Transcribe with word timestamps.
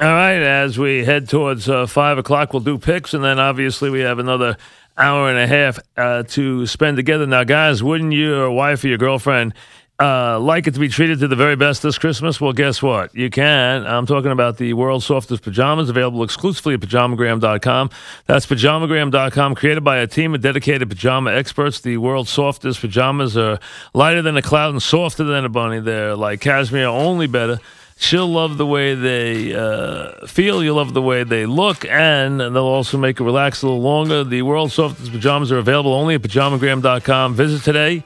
All 0.00 0.06
right, 0.08 0.40
as 0.40 0.78
we 0.78 1.04
head 1.04 1.28
towards 1.28 1.68
uh, 1.68 1.86
5 1.86 2.16
o'clock, 2.16 2.54
we'll 2.54 2.62
do 2.62 2.78
picks, 2.78 3.12
and 3.12 3.22
then 3.22 3.38
obviously 3.38 3.90
we 3.90 4.00
have 4.00 4.18
another 4.18 4.56
hour 4.96 5.28
and 5.28 5.38
a 5.38 5.46
half 5.46 5.78
uh, 5.98 6.22
to 6.22 6.66
spend 6.66 6.96
together. 6.96 7.26
Now, 7.26 7.44
guys, 7.44 7.82
wouldn't 7.82 8.14
your 8.14 8.50
wife 8.50 8.82
or 8.82 8.88
your 8.88 8.96
girlfriend 8.96 9.52
uh, 10.00 10.40
like 10.40 10.66
it 10.66 10.72
to 10.72 10.80
be 10.80 10.88
treated 10.88 11.18
to 11.18 11.28
the 11.28 11.36
very 11.36 11.54
best 11.54 11.82
this 11.82 11.98
Christmas? 11.98 12.40
Well, 12.40 12.54
guess 12.54 12.82
what? 12.82 13.14
You 13.14 13.28
can. 13.28 13.86
I'm 13.86 14.06
talking 14.06 14.30
about 14.30 14.56
the 14.56 14.72
world's 14.72 15.04
softest 15.04 15.42
pajamas 15.42 15.90
available 15.90 16.24
exclusively 16.24 16.72
at 16.72 16.80
pajamagram.com. 16.80 17.90
That's 18.24 18.46
pajamagram.com, 18.46 19.54
created 19.54 19.84
by 19.84 19.98
a 19.98 20.06
team 20.06 20.34
of 20.34 20.40
dedicated 20.40 20.88
pajama 20.88 21.32
experts. 21.32 21.82
The 21.82 21.98
world's 21.98 22.30
softest 22.30 22.80
pajamas 22.80 23.36
are 23.36 23.60
lighter 23.92 24.22
than 24.22 24.38
a 24.38 24.42
cloud 24.42 24.70
and 24.70 24.82
softer 24.82 25.24
than 25.24 25.44
a 25.44 25.50
bunny. 25.50 25.80
They're 25.80 26.16
like 26.16 26.40
cashmere, 26.40 26.86
only 26.86 27.26
better. 27.26 27.60
She'll 28.00 28.32
love 28.32 28.56
the 28.56 28.64
way 28.64 28.94
they 28.94 29.54
uh, 29.54 30.26
feel. 30.26 30.64
You'll 30.64 30.76
love 30.76 30.94
the 30.94 31.02
way 31.02 31.22
they 31.22 31.44
look, 31.44 31.84
and 31.84 32.40
they'll 32.40 32.56
also 32.56 32.96
make 32.96 33.18
you 33.18 33.26
relax 33.26 33.60
a 33.60 33.66
little 33.66 33.82
longer. 33.82 34.24
The 34.24 34.40
world's 34.40 34.72
softest 34.72 35.12
pajamas 35.12 35.52
are 35.52 35.58
available 35.58 35.92
only 35.92 36.14
at 36.14 36.22
pajamagram.com. 36.22 37.34
Visit 37.34 37.62
today. 37.62 38.02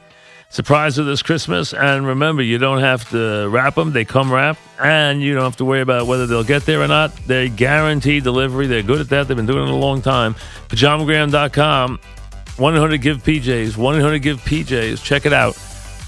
Surprise 0.51 0.97
her 0.97 1.05
this 1.05 1.23
Christmas, 1.23 1.73
and 1.73 2.09
remember, 2.09 2.43
you 2.43 2.59
don't 2.59 2.81
have 2.81 3.09
to 3.11 3.49
wrap 3.49 3.77
them; 3.77 3.93
they 3.93 4.05
come 4.05 4.33
wrapped, 4.33 4.61
and 4.83 5.23
you 5.23 5.33
don't 5.33 5.45
have 5.45 5.57
to 5.59 5.65
worry 5.65 5.81
about 5.81 6.09
whether 6.09 6.27
they'll 6.27 6.43
get 6.43 6.67
there 6.67 6.83
or 6.83 6.89
not. 6.89 7.15
They 7.29 7.49
guarantee 7.49 8.19
delivery. 8.19 8.67
They're 8.67 8.83
good 8.83 9.01
at 9.01 9.09
that. 9.11 9.29
They've 9.29 9.37
been 9.37 9.47
doing 9.47 9.69
it 9.69 9.73
a 9.73 9.77
long 9.77 10.03
time. 10.03 10.35
Pajamagram.com. 10.71 12.01
100 12.57 13.01
give 13.01 13.23
PJs. 13.23 13.77
100 13.77 14.19
give 14.19 14.41
PJs. 14.41 15.05
Check 15.05 15.25
it 15.25 15.33
out 15.33 15.57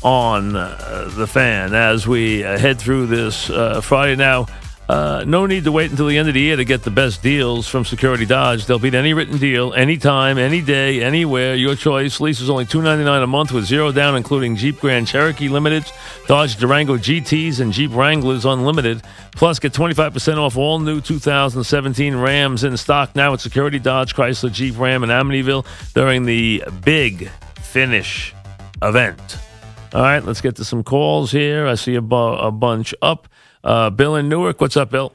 on 0.02 0.54
uh, 0.54 1.10
the 1.16 1.26
fan 1.26 1.74
as 1.74 2.06
we 2.06 2.44
uh, 2.44 2.58
head 2.58 2.78
through 2.78 3.06
this 3.06 3.50
uh, 3.50 3.80
Friday. 3.80 4.16
Now, 4.16 4.46
uh, 4.88 5.24
no 5.26 5.46
need 5.46 5.64
to 5.64 5.72
wait 5.72 5.90
until 5.90 6.06
the 6.06 6.16
end 6.16 6.28
of 6.28 6.34
the 6.34 6.40
year 6.40 6.54
to 6.54 6.64
get 6.64 6.84
the 6.84 6.92
best 6.92 7.20
deals 7.20 7.66
from 7.66 7.84
Security 7.84 8.24
Dodge. 8.24 8.66
They'll 8.66 8.78
beat 8.78 8.94
any 8.94 9.14
written 9.14 9.36
deal, 9.36 9.74
anytime, 9.74 10.38
any 10.38 10.62
day, 10.62 11.02
anywhere. 11.02 11.56
Your 11.56 11.74
choice. 11.74 12.20
Lease 12.20 12.40
is 12.40 12.48
only 12.48 12.66
two 12.66 12.80
ninety 12.80 13.02
nine 13.02 13.20
a 13.20 13.26
month 13.26 13.50
with 13.50 13.64
zero 13.64 13.90
down, 13.90 14.16
including 14.16 14.54
Jeep 14.54 14.78
Grand 14.78 15.08
Cherokee 15.08 15.48
Limited, 15.48 15.90
Dodge 16.28 16.54
Durango 16.54 16.96
GTs, 16.96 17.58
and 17.58 17.72
Jeep 17.72 17.92
Wranglers 17.92 18.44
Unlimited. 18.44 19.02
Plus, 19.32 19.58
get 19.58 19.72
twenty 19.72 19.94
five 19.94 20.12
percent 20.12 20.38
off 20.38 20.56
all 20.56 20.78
new 20.78 21.00
two 21.00 21.18
thousand 21.18 21.64
seventeen 21.64 22.14
Rams 22.14 22.62
in 22.62 22.76
stock 22.76 23.16
now 23.16 23.32
at 23.32 23.40
Security 23.40 23.80
Dodge, 23.80 24.14
Chrysler, 24.14 24.52
Jeep, 24.52 24.78
Ram, 24.78 25.02
and 25.02 25.10
Amityville 25.10 25.66
during 25.94 26.26
the 26.26 26.62
Big 26.84 27.28
Finish 27.56 28.32
event. 28.82 29.38
All 29.96 30.02
right, 30.02 30.22
let's 30.22 30.42
get 30.42 30.56
to 30.56 30.64
some 30.64 30.84
calls 30.84 31.32
here. 31.32 31.66
I 31.66 31.74
see 31.74 31.94
a, 31.94 32.02
bu- 32.02 32.14
a 32.16 32.50
bunch 32.50 32.94
up. 33.00 33.28
Uh, 33.64 33.88
Bill 33.88 34.14
in 34.16 34.28
Newark, 34.28 34.60
what's 34.60 34.76
up, 34.76 34.90
Bill? 34.90 35.14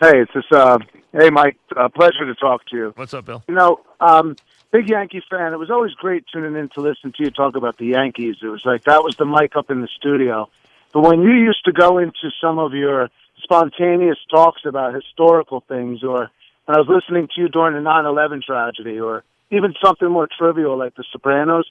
Hey, 0.00 0.22
it's 0.22 0.32
just 0.32 0.50
uh, 0.50 0.76
hey 1.12 1.30
Mike, 1.30 1.56
uh, 1.76 1.88
pleasure 1.88 2.26
to 2.26 2.34
talk 2.34 2.66
to 2.70 2.76
you. 2.76 2.92
What's 2.96 3.14
up, 3.14 3.26
Bill? 3.26 3.44
You 3.46 3.54
know, 3.54 3.78
um, 4.00 4.34
big 4.72 4.88
Yankee 4.88 5.22
fan. 5.30 5.52
It 5.52 5.58
was 5.60 5.70
always 5.70 5.92
great 5.92 6.24
tuning 6.32 6.56
in 6.56 6.68
to 6.70 6.80
listen 6.80 7.12
to 7.16 7.22
you 7.22 7.30
talk 7.30 7.54
about 7.54 7.78
the 7.78 7.86
Yankees. 7.86 8.38
It 8.42 8.48
was 8.48 8.62
like 8.64 8.82
that 8.86 9.04
was 9.04 9.14
the 9.14 9.24
mic 9.24 9.54
up 9.54 9.70
in 9.70 9.82
the 9.82 9.88
studio. 9.96 10.48
But 10.92 11.02
when 11.02 11.22
you 11.22 11.30
used 11.30 11.64
to 11.66 11.72
go 11.72 11.98
into 11.98 12.28
some 12.40 12.58
of 12.58 12.72
your 12.72 13.08
spontaneous 13.40 14.18
talks 14.32 14.62
about 14.66 14.96
historical 14.96 15.60
things, 15.68 16.02
or 16.02 16.28
when 16.64 16.76
I 16.76 16.80
was 16.80 16.88
listening 16.88 17.28
to 17.36 17.40
you 17.40 17.48
during 17.48 17.76
the 17.76 17.82
nine 17.82 18.04
eleven 18.04 18.42
tragedy, 18.44 18.98
or 18.98 19.22
even 19.52 19.74
something 19.80 20.10
more 20.10 20.26
trivial 20.26 20.76
like 20.76 20.96
The 20.96 21.04
Sopranos, 21.12 21.70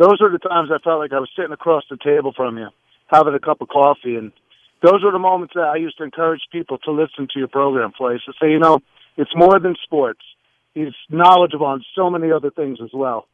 those 0.00 0.16
are 0.22 0.32
the 0.32 0.38
times 0.38 0.70
I 0.72 0.78
felt 0.82 0.98
like 0.98 1.12
I 1.12 1.20
was 1.20 1.28
sitting 1.36 1.52
across 1.52 1.84
the 1.90 1.98
table 2.02 2.32
from 2.34 2.56
you, 2.56 2.68
having 3.08 3.34
a 3.34 3.38
cup 3.38 3.60
of 3.60 3.68
coffee, 3.68 4.16
and 4.16 4.32
those 4.82 5.04
were 5.04 5.12
the 5.12 5.18
moments 5.18 5.52
that 5.54 5.64
I 5.64 5.76
used 5.76 5.98
to 5.98 6.04
encourage 6.04 6.40
people 6.50 6.78
to 6.78 6.90
listen 6.90 7.28
to 7.34 7.38
your 7.38 7.48
program 7.48 7.92
for. 7.96 8.08
I 8.08 8.14
used 8.14 8.24
to 8.24 8.32
say, 8.40 8.50
you 8.50 8.58
know, 8.58 8.80
it's 9.18 9.30
more 9.36 9.60
than 9.60 9.76
sports. 9.84 10.20
He's 10.72 10.94
knowledgeable 11.10 11.66
on 11.66 11.84
so 11.94 12.08
many 12.08 12.32
other 12.32 12.50
things 12.50 12.78
as 12.82 12.88
well. 12.94 13.26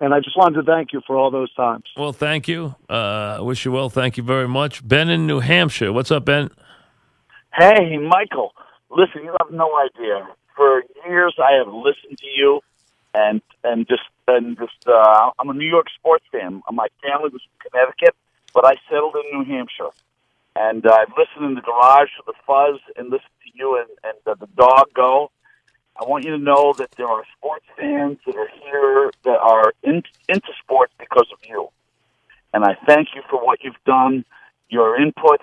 And 0.00 0.12
I 0.12 0.18
just 0.18 0.36
wanted 0.36 0.56
to 0.56 0.62
thank 0.64 0.92
you 0.92 1.02
for 1.06 1.16
all 1.16 1.30
those 1.30 1.52
times. 1.54 1.84
Well, 1.96 2.12
thank 2.12 2.48
you. 2.48 2.74
Uh, 2.90 3.36
I 3.38 3.40
wish 3.40 3.64
you 3.64 3.70
well. 3.70 3.88
Thank 3.88 4.16
you 4.16 4.24
very 4.24 4.48
much. 4.48 4.86
Ben 4.86 5.08
in 5.08 5.26
New 5.26 5.38
Hampshire. 5.38 5.92
What's 5.92 6.10
up, 6.10 6.24
Ben? 6.24 6.50
Hey, 7.56 7.96
Michael. 7.98 8.52
Listen, 8.90 9.22
you 9.22 9.34
have 9.40 9.52
no 9.52 9.70
idea. 9.78 10.26
For 10.56 10.82
years, 11.08 11.36
I 11.38 11.52
have 11.58 11.72
listened 11.72 12.18
to 12.18 12.26
you, 12.26 12.60
and 13.18 13.42
and 13.64 13.86
just 13.88 14.08
and 14.28 14.56
just 14.58 14.86
uh, 14.86 15.30
I'm 15.38 15.48
a 15.50 15.54
New 15.54 15.68
York 15.68 15.88
sports 15.98 16.24
fan. 16.30 16.62
My 16.70 16.88
family 17.02 17.30
was 17.30 17.42
from 17.46 17.70
Connecticut, 17.70 18.14
but 18.54 18.64
I 18.64 18.74
settled 18.88 19.16
in 19.16 19.38
New 19.38 19.44
Hampshire, 19.44 19.90
and 20.54 20.86
uh, 20.86 20.92
I've 21.00 21.14
listened 21.16 21.46
in 21.46 21.54
the 21.54 21.60
garage 21.60 22.10
to 22.18 22.22
the 22.26 22.34
fuzz 22.46 22.80
and 22.96 23.10
listened 23.10 23.38
to 23.44 23.50
you 23.54 23.78
and, 23.78 23.90
and 24.04 24.18
uh, 24.26 24.34
the 24.34 24.48
dog 24.56 24.86
go. 24.94 25.30
I 26.00 26.04
want 26.08 26.24
you 26.24 26.30
to 26.30 26.38
know 26.38 26.72
that 26.78 26.92
there 26.92 27.08
are 27.08 27.24
sports 27.36 27.66
fans 27.76 28.18
that 28.24 28.36
are 28.36 28.50
here 28.62 29.10
that 29.24 29.38
are 29.40 29.72
in, 29.82 30.04
into 30.28 30.52
sports 30.62 30.92
because 30.98 31.26
of 31.32 31.38
you, 31.48 31.68
and 32.54 32.64
I 32.64 32.76
thank 32.86 33.08
you 33.16 33.22
for 33.28 33.44
what 33.44 33.64
you've 33.64 33.82
done, 33.84 34.24
your 34.68 35.00
input. 35.00 35.40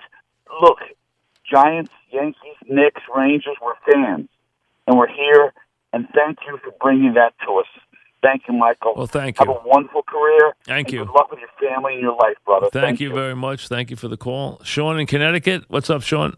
Look, 0.62 0.78
Giants, 1.44 1.92
Yankees, 2.10 2.58
Knicks, 2.66 3.02
Rangers, 3.14 3.56
we're 3.60 3.74
fans, 3.92 4.28
and 4.86 4.96
we're 4.96 5.08
here. 5.08 5.52
And 5.96 6.06
thank 6.14 6.40
you 6.46 6.58
for 6.62 6.72
bringing 6.78 7.14
that 7.14 7.32
to 7.46 7.52
us. 7.54 7.66
Thank 8.22 8.42
you, 8.48 8.52
Michael. 8.54 8.92
Well, 8.96 9.06
thank 9.06 9.40
you. 9.40 9.46
Have 9.46 9.56
a 9.64 9.66
wonderful 9.66 10.02
career. 10.02 10.52
Thank 10.64 10.92
you. 10.92 11.06
Good 11.06 11.14
luck 11.14 11.30
with 11.30 11.40
your 11.40 11.48
family 11.56 11.94
and 11.94 12.02
your 12.02 12.14
life, 12.16 12.36
brother. 12.44 12.68
Thank, 12.70 13.00
you 13.00 13.14
very 13.14 13.34
much. 13.34 13.68
Thank 13.68 13.88
you 13.88 13.96
for 13.96 14.08
the 14.08 14.18
call. 14.18 14.60
Sean 14.62 15.00
in 15.00 15.06
Connecticut. 15.06 15.64
What's 15.68 15.88
up, 15.88 16.02
Sean? 16.02 16.34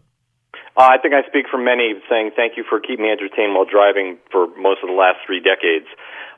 Uh, 0.77 0.95
I 0.95 0.97
think 1.01 1.13
I 1.13 1.27
speak 1.27 1.47
for 1.51 1.57
many 1.57 1.91
saying 2.09 2.31
thank 2.37 2.55
you 2.55 2.63
for 2.69 2.79
keeping 2.79 3.03
me 3.03 3.11
entertained 3.11 3.53
while 3.53 3.65
driving 3.65 4.17
for 4.31 4.47
most 4.55 4.79
of 4.81 4.87
the 4.87 4.95
last 4.95 5.17
three 5.25 5.41
decades. 5.41 5.87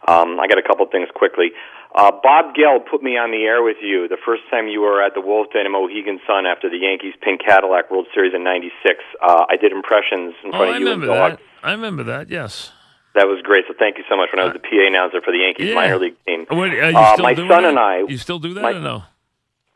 Um, 0.08 0.40
I 0.40 0.48
got 0.48 0.58
a 0.58 0.64
couple 0.66 0.84
things 0.88 1.10
quickly. 1.14 1.52
Uh, 1.94 2.10
Bob 2.24 2.56
Gell 2.56 2.80
put 2.80 3.04
me 3.04 3.18
on 3.18 3.30
the 3.30 3.44
air 3.46 3.62
with 3.62 3.78
you 3.84 4.08
the 4.08 4.18
first 4.26 4.42
time 4.50 4.68
you 4.68 4.82
were 4.82 5.04
at 5.04 5.14
the 5.14 5.22
Wolf 5.22 5.48
Den 5.54 5.68
in 5.68 5.74
Mohegan 5.74 6.20
Sun 6.26 6.48
after 6.48 6.70
the 6.72 6.78
Yankees 6.78 7.14
Pink 7.22 7.42
Cadillac 7.46 7.92
World 7.92 8.08
Series 8.16 8.34
in 8.34 8.44
'96. 8.44 9.04
Uh, 9.22 9.46
I 9.50 9.58
did 9.58 9.72
impressions 9.74 10.34
in 10.44 10.50
Oh, 10.56 10.58
front 10.58 10.72
I 10.72 10.76
of 10.78 10.82
you 10.82 10.92
and 10.92 11.02
remember 11.02 11.06
Dog. 11.08 11.32
that. 11.38 11.40
I 11.62 11.72
remember 11.74 12.04
that. 12.04 12.30
Yes. 12.32 12.72
That 13.14 13.28
was 13.28 13.42
great. 13.44 13.66
So 13.68 13.74
thank 13.78 13.98
you 13.98 14.04
so 14.10 14.16
much. 14.16 14.30
When 14.32 14.40
I 14.40 14.46
was 14.46 14.54
the 14.54 14.60
PA 14.64 14.88
announcer 14.88 15.20
for 15.22 15.32
the 15.32 15.40
Yankees 15.40 15.70
Yeah. 15.70 15.76
minor 15.76 15.98
league 16.00 16.16
team, 16.26 16.46
What, 16.50 16.70
are 16.72 16.90
you 16.92 16.98
Uh, 16.98 17.14
still 17.14 17.24
my 17.26 17.36
son 17.36 17.48
that? 17.50 17.64
and 17.66 17.80
I. 17.80 17.98
You 18.08 18.18
still 18.18 18.40
do 18.40 18.54
that 18.56 18.62
my- 18.64 18.72
or 18.72 18.80
no? 18.80 19.04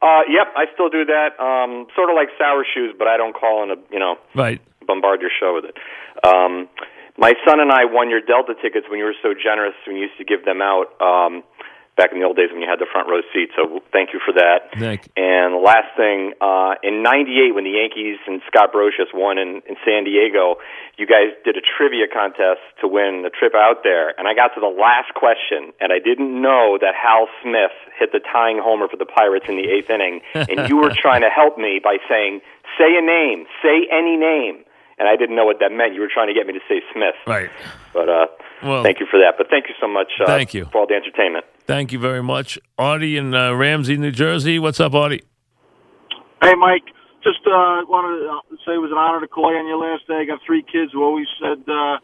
Uh, 0.02 0.22
yep, 0.30 0.54
I 0.56 0.68
still 0.74 0.90
do 0.90 1.04
that. 1.06 1.40
Um, 1.40 1.88
sort 1.96 2.10
of 2.10 2.16
like 2.16 2.30
sour 2.38 2.64
shoes, 2.64 2.94
but 2.98 3.08
I 3.08 3.18
don't 3.18 3.34
call 3.34 3.64
in 3.64 3.72
a 3.72 3.76
you 3.92 4.00
know 4.00 4.18
Right. 4.36 4.62
bombard 4.86 5.22
your 5.22 5.32
show 5.40 5.56
with 5.56 5.66
it. 5.66 5.78
Um, 6.24 6.70
my 7.18 7.34
son 7.46 7.60
and 7.60 7.72
I 7.72 7.86
won 7.86 8.10
your 8.10 8.22
Delta 8.22 8.56
tickets 8.62 8.88
when 8.90 9.00
you 9.00 9.06
were 9.06 9.16
so 9.24 9.34
generous 9.34 9.74
when 9.88 9.96
you 9.98 10.04
used 10.04 10.18
to 10.18 10.24
give 10.26 10.46
them 10.46 10.62
out 10.62 10.94
um, 11.02 11.44
back 11.98 12.12
in 12.12 12.20
the 12.20 12.26
old 12.26 12.36
days 12.36 12.52
when 12.52 12.62
you 12.62 12.68
had 12.68 12.80
the 12.80 12.86
front 12.92 13.08
row 13.08 13.22
seat. 13.34 13.50
So 13.56 13.80
thank 13.92 14.12
you 14.14 14.20
for 14.20 14.34
that. 14.36 14.68
Thank 14.78 15.08
And 15.16 15.64
last 15.64 15.96
thing, 15.96 16.34
uh, 16.42 16.76
in 16.84 17.04
'98 17.04 17.56
when 17.56 17.64
the 17.64 17.72
Yankees 17.80 18.20
and 18.28 18.42
Scott 18.48 18.74
Brosius 18.76 19.12
won 19.14 19.38
in, 19.38 19.62
in 19.68 19.76
San 19.88 20.04
Diego, 20.04 20.58
you 20.98 21.08
guys 21.08 21.32
did 21.44 21.56
a 21.56 21.64
trivia 21.64 22.08
contest 22.12 22.60
to 22.82 22.88
win 22.88 23.24
the 23.24 23.32
trip 23.32 23.56
out 23.56 23.84
there, 23.84 24.12
and 24.20 24.28
I 24.28 24.34
got 24.36 24.52
to 24.56 24.62
the 24.62 24.72
last 24.72 25.14
question, 25.16 25.72
and 25.80 25.92
I 25.92 26.00
didn't 26.04 26.30
know 26.42 26.78
that 26.80 26.96
Hal 26.96 27.28
Smith 27.42 27.76
hit 27.98 28.12
the 28.12 28.20
tying 28.20 28.60
homer 28.60 28.88
for 28.88 28.98
the 28.98 29.08
Pirates 29.08 29.46
in 29.48 29.56
the 29.56 29.68
eighth 29.72 29.90
inning, 29.90 30.22
and 30.36 30.68
you 30.70 30.78
were 30.78 30.92
trying 30.96 31.22
to 31.22 31.30
help 31.32 31.58
me 31.58 31.80
by 31.84 31.98
saying, 32.10 32.42
"Say 32.78 32.92
a 32.98 33.02
name, 33.04 33.46
say 33.64 33.88
any 33.92 34.18
name." 34.18 34.64
and 34.98 35.10
I 35.10 35.18
didn't 35.18 35.36
know 35.36 35.44
what 35.44 35.60
that 35.60 35.74
meant. 35.74 35.94
You 35.94 36.00
were 36.00 36.08
trying 36.08 36.28
to 36.30 36.34
get 36.34 36.48
me 36.48 36.54
to 36.54 36.64
say 36.70 36.80
Smith, 36.94 37.16
Right. 37.28 37.50
but 37.92 38.08
uh, 38.08 38.28
Well, 38.66 38.84
thank 38.84 39.00
you 39.00 39.06
for 39.10 39.20
that. 39.20 39.36
But 39.38 39.48
thank 39.50 39.66
you 39.70 39.76
so 39.80 39.88
much. 39.88 40.08
Uh, 40.20 40.26
Thank 40.26 40.56
you. 40.56 40.66
for 40.72 40.80
all 40.80 40.88
the 40.88 40.96
entertainment. 40.96 41.46
Thank 41.68 41.92
you 41.92 42.00
very 42.00 42.24
much, 42.24 42.58
Artie 42.78 43.16
in 43.16 43.34
uh, 43.34 43.54
Ramsey, 43.54 43.96
New 43.96 44.12
Jersey. 44.12 44.58
What's 44.58 44.80
up, 44.80 44.94
Artie? 44.94 45.24
Hey, 46.42 46.54
Mike. 46.56 46.84
Just 47.24 47.42
uh, 47.46 47.82
wanted 47.90 48.22
to 48.26 48.58
say 48.66 48.74
it 48.74 48.82
was 48.82 48.92
an 48.92 48.98
honor 48.98 49.22
to 49.22 49.28
call 49.28 49.52
you 49.52 49.58
on 49.58 49.68
your 49.68 49.78
last 49.78 50.08
day. 50.08 50.22
I 50.22 50.26
got 50.26 50.40
three 50.46 50.62
kids 50.62 50.94
who 50.94 51.04
always 51.04 51.26
said 51.42 51.62
uh, 51.70 51.98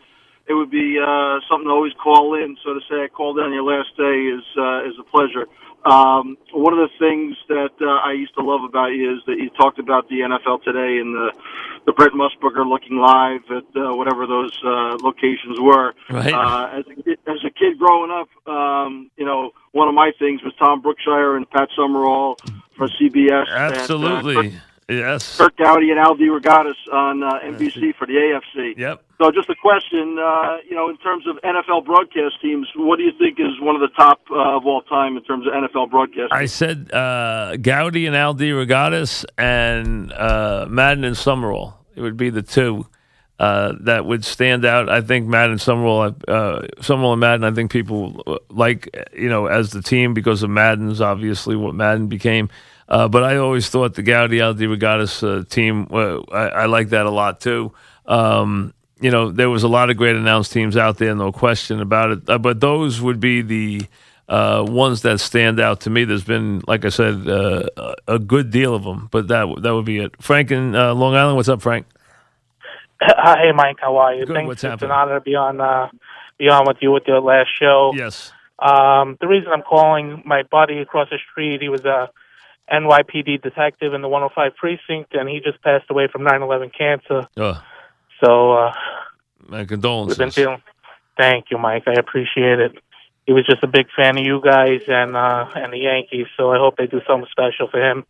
it 0.48 0.54
would 0.54 0.72
be 0.72 0.98
uh, 1.00 1.40
something 1.50 1.68
to 1.68 1.72
always 1.72 1.94
call 2.02 2.36
in. 2.36 2.58
So 2.64 2.74
to 2.74 2.82
say 2.90 3.04
I 3.04 3.08
called 3.08 3.38
in 3.40 3.46
on 3.46 3.54
your 3.54 3.64
last 3.64 3.96
day 3.98 4.28
is 4.28 4.44
uh, 4.58 4.88
is 4.88 4.96
a 5.00 5.04
pleasure. 5.04 5.48
Um, 5.84 6.38
one 6.54 6.74
of 6.74 6.80
the 6.80 6.94
things 7.00 7.36
that 7.48 7.74
uh, 7.82 8.08
I 8.08 8.14
used 8.14 8.36
to 8.36 8.44
love 8.44 8.64
about 8.64 8.94
you 8.94 9.16
is 9.16 9.24
that 9.26 9.38
you 9.38 9.50
talked 9.50 9.80
about 9.80 10.08
the 10.10 10.20
NFL 10.20 10.64
today 10.64 11.00
and 11.00 11.16
the 11.16 11.32
the 11.88 11.94
Brent 11.94 12.14
Musburger 12.14 12.68
looking 12.68 12.98
live 12.98 13.42
at 13.50 13.64
uh, 13.76 13.96
whatever 13.96 14.28
those 14.28 14.56
uh, 14.64 14.98
locations 15.02 15.60
were. 15.60 15.96
Right. 16.12 16.32
Uh, 16.32 16.80
as 16.80 16.86
a 16.86 17.02
kid, 17.02 17.18
as 17.26 17.44
a 17.44 17.50
kid 17.50 17.80
growing 17.80 18.12
up, 18.12 18.30
um, 18.48 19.10
you 19.18 19.26
know, 19.26 19.52
one 19.72 19.88
of 19.88 19.96
my 19.96 20.12
things 20.20 20.44
was 20.44 20.54
Tom 20.60 20.84
Brookshier 20.84 21.36
and 21.36 21.50
Pat 21.50 21.70
Summerall 21.76 22.38
for 22.78 22.88
CBS. 22.88 23.48
and, 23.50 23.74
uh, 23.74 23.80
Absolutely. 23.80 24.54
yes. 24.88 25.38
Curt 25.38 25.58
Gowdy 25.58 25.90
and 25.90 26.00
Al 26.00 26.16
DeRogatis 26.16 26.76
on 26.94 27.24
uh, 27.24 27.40
NBC 27.40 27.96
for 27.96 28.06
the 28.06 28.14
AFC. 28.14 28.78
Yep. 28.78 29.04
So, 29.22 29.30
just 29.30 29.52
a 29.52 29.56
question, 29.56 30.18
uh, 30.18 30.58
you 30.68 30.76
know, 30.76 30.90
in 30.90 30.98
terms 30.98 31.28
of 31.28 31.36
NFL 31.44 31.86
broadcast 31.86 32.42
teams, 32.42 32.68
what 32.76 32.98
do 32.98 33.04
you 33.04 33.12
think 33.20 33.40
is 33.40 33.60
one 33.62 33.76
of 33.76 33.82
the 33.82 33.96
top 33.96 34.20
uh, 34.32 34.58
of 34.58 34.66
all 34.66 34.82
time 34.82 35.16
in 35.16 35.24
terms 35.24 35.46
of 35.46 35.54
NFL 35.54 35.92
broadcast? 35.92 36.34
I 36.34 36.48
said 36.48 36.92
uh, 36.92 37.56
Gowdy 37.58 38.08
and 38.08 38.16
Al 38.16 38.34
DeRogatis 38.34 39.26
and 39.38 40.12
uh, 40.12 40.66
Madden 40.68 41.04
and 41.04 41.16
Summerall. 41.16 41.76
It 41.96 42.02
would 42.02 42.18
be 42.18 42.32
the 42.32 42.42
two 42.42 42.88
uh, 43.38 43.74
that 43.82 44.08
would 44.08 44.26
stand 44.26 44.66
out. 44.66 44.90
I 44.90 45.02
think 45.02 45.28
Madden 45.28 45.52
and 45.52 45.62
Summerall, 45.62 46.16
uh, 46.28 46.62
Summerall 46.82 47.14
and 47.14 47.20
Madden, 47.20 47.44
I 47.44 47.52
think 47.52 47.70
people 47.70 48.40
like, 48.50 48.90
you 49.14 49.30
know, 49.30 49.46
as 49.46 49.70
the 49.70 49.84
team 49.84 50.16
because 50.16 50.42
of 50.42 50.50
Madden's 50.50 51.00
obviously 51.00 51.56
what 51.56 51.76
Madden 51.76 52.08
became. 52.08 52.50
Uh, 52.90 53.08
but 53.08 53.24
I 53.24 53.38
always 53.38 53.70
thought 53.70 53.94
the 53.94 54.02
Gowdy 54.02 54.42
Al 54.42 54.56
DeRogatis 54.56 55.22
uh, 55.22 55.44
team, 55.46 55.88
I, 56.32 56.64
I 56.64 56.66
like 56.66 56.90
that 56.90 57.06
a 57.06 57.12
lot 57.12 57.40
too. 57.40 57.72
Um, 58.08 58.74
you 59.02 59.12
know, 59.12 59.32
there 59.32 59.50
was 59.50 59.64
a 59.64 59.68
lot 59.68 59.90
of 59.90 59.98
great 59.98 60.16
announced 60.16 60.52
teams 60.52 60.78
out 60.78 60.98
there, 60.98 61.14
no 61.16 61.32
question 61.32 61.82
about 61.82 62.12
it. 62.12 62.30
Uh, 62.30 62.38
but 62.38 62.60
those 62.60 63.02
would 63.02 63.20
be 63.20 63.42
the 63.42 63.82
uh, 64.30 64.64
ones 64.68 65.02
that 65.02 65.20
stand 65.20 65.60
out 65.60 65.82
to 65.82 65.90
me. 65.90 66.06
There's 66.06 66.24
been, 66.24 66.62
like 66.68 66.86
I 66.86 66.90
said, 66.90 67.28
uh, 67.28 67.68
a 68.08 68.20
good 68.20 68.52
deal 68.52 68.74
of 68.74 68.84
them, 68.84 69.10
but 69.12 69.28
that 69.28 69.54
that 69.62 69.74
would 69.74 69.86
be 69.86 70.00
it. 70.00 70.22
Frank 70.22 70.52
in 70.52 70.76
uh, 70.76 70.94
Long 70.94 71.16
Island, 71.16 71.36
what's 71.36 71.50
up, 71.50 71.62
Frank? 71.62 71.86
Hey, 73.02 73.52
Mike, 73.54 73.78
how 73.82 73.98
are 73.98 74.14
you? 74.14 74.26
Good, 74.26 74.36
Thanks. 74.36 74.48
what's 74.48 74.64
it's 74.64 74.70
happening? 74.70 74.92
an 74.92 74.96
honor 74.96 75.16
to 75.16 75.22
be 75.22 75.36
on 75.36 75.60
uh, 75.60 75.90
be 76.38 76.48
on 76.50 76.66
with 76.68 76.78
you 76.82 76.92
with 76.92 77.04
your 77.08 77.20
last 77.20 77.50
show. 77.60 77.94
Yes. 77.96 78.32
Um, 78.60 79.18
the 79.20 79.28
reason 79.28 79.52
I'm 79.52 79.64
calling 79.64 80.22
my 80.24 80.44
buddy 80.44 80.78
across 80.80 81.10
the 81.10 81.18
street, 81.32 81.62
he 81.62 81.70
was 81.70 81.84
a 81.84 82.12
NYPD 82.72 83.42
detective 83.42 83.96
in 83.96 84.02
the 84.02 84.08
105 84.08 84.56
precinct, 84.56 85.16
and 85.16 85.28
he 85.28 85.40
just 85.40 85.62
passed 85.64 85.90
away 85.90 86.08
from 86.12 86.22
9/11 86.22 86.72
cancer. 86.78 87.28
Oh, 87.38 87.64
So 88.24 88.54
uh, 88.54 88.74
my 89.48 89.60
we've 89.60 89.68
been 89.68 89.80
condolences. 89.80 90.36
feeling. 90.36 90.62
Thank 91.18 91.46
you, 91.52 91.58
Mike. 91.58 91.84
I 91.88 91.94
appreciate 91.94 92.60
it. 92.60 92.72
He 93.28 93.34
was 93.34 93.46
just 93.46 93.64
a 93.64 93.68
big 93.68 93.88
fan 93.96 94.18
of 94.18 94.26
you 94.26 94.42
guys 94.44 94.82
and 94.88 95.16
uh, 95.16 95.46
and 95.56 95.72
the 95.74 95.78
Yankees, 95.78 96.28
so 96.38 96.52
I 96.52 96.58
hope 96.58 96.78
they 96.78 96.88
do 96.88 97.02
something 97.08 97.28
special 97.32 97.68
for 97.70 97.80
him. 97.80 98.04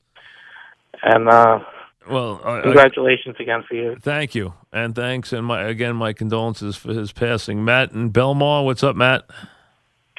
And 1.03 1.27
uh, 1.27 1.59
Well, 2.09 2.41
I, 2.43 2.59
I, 2.59 2.61
congratulations 2.61 3.35
again 3.39 3.63
for 3.67 3.75
you. 3.75 3.97
thank 4.01 4.33
you, 4.35 4.53
and 4.71 4.95
thanks, 4.95 5.33
and 5.33 5.45
my 5.45 5.63
again, 5.63 5.95
my 5.95 6.13
condolences 6.13 6.75
for 6.75 6.93
his 6.93 7.11
passing. 7.11 7.65
Matt 7.65 7.91
and 7.91 8.13
Belmar, 8.13 8.63
what's 8.63 8.83
up, 8.83 8.95
Matt? 8.95 9.25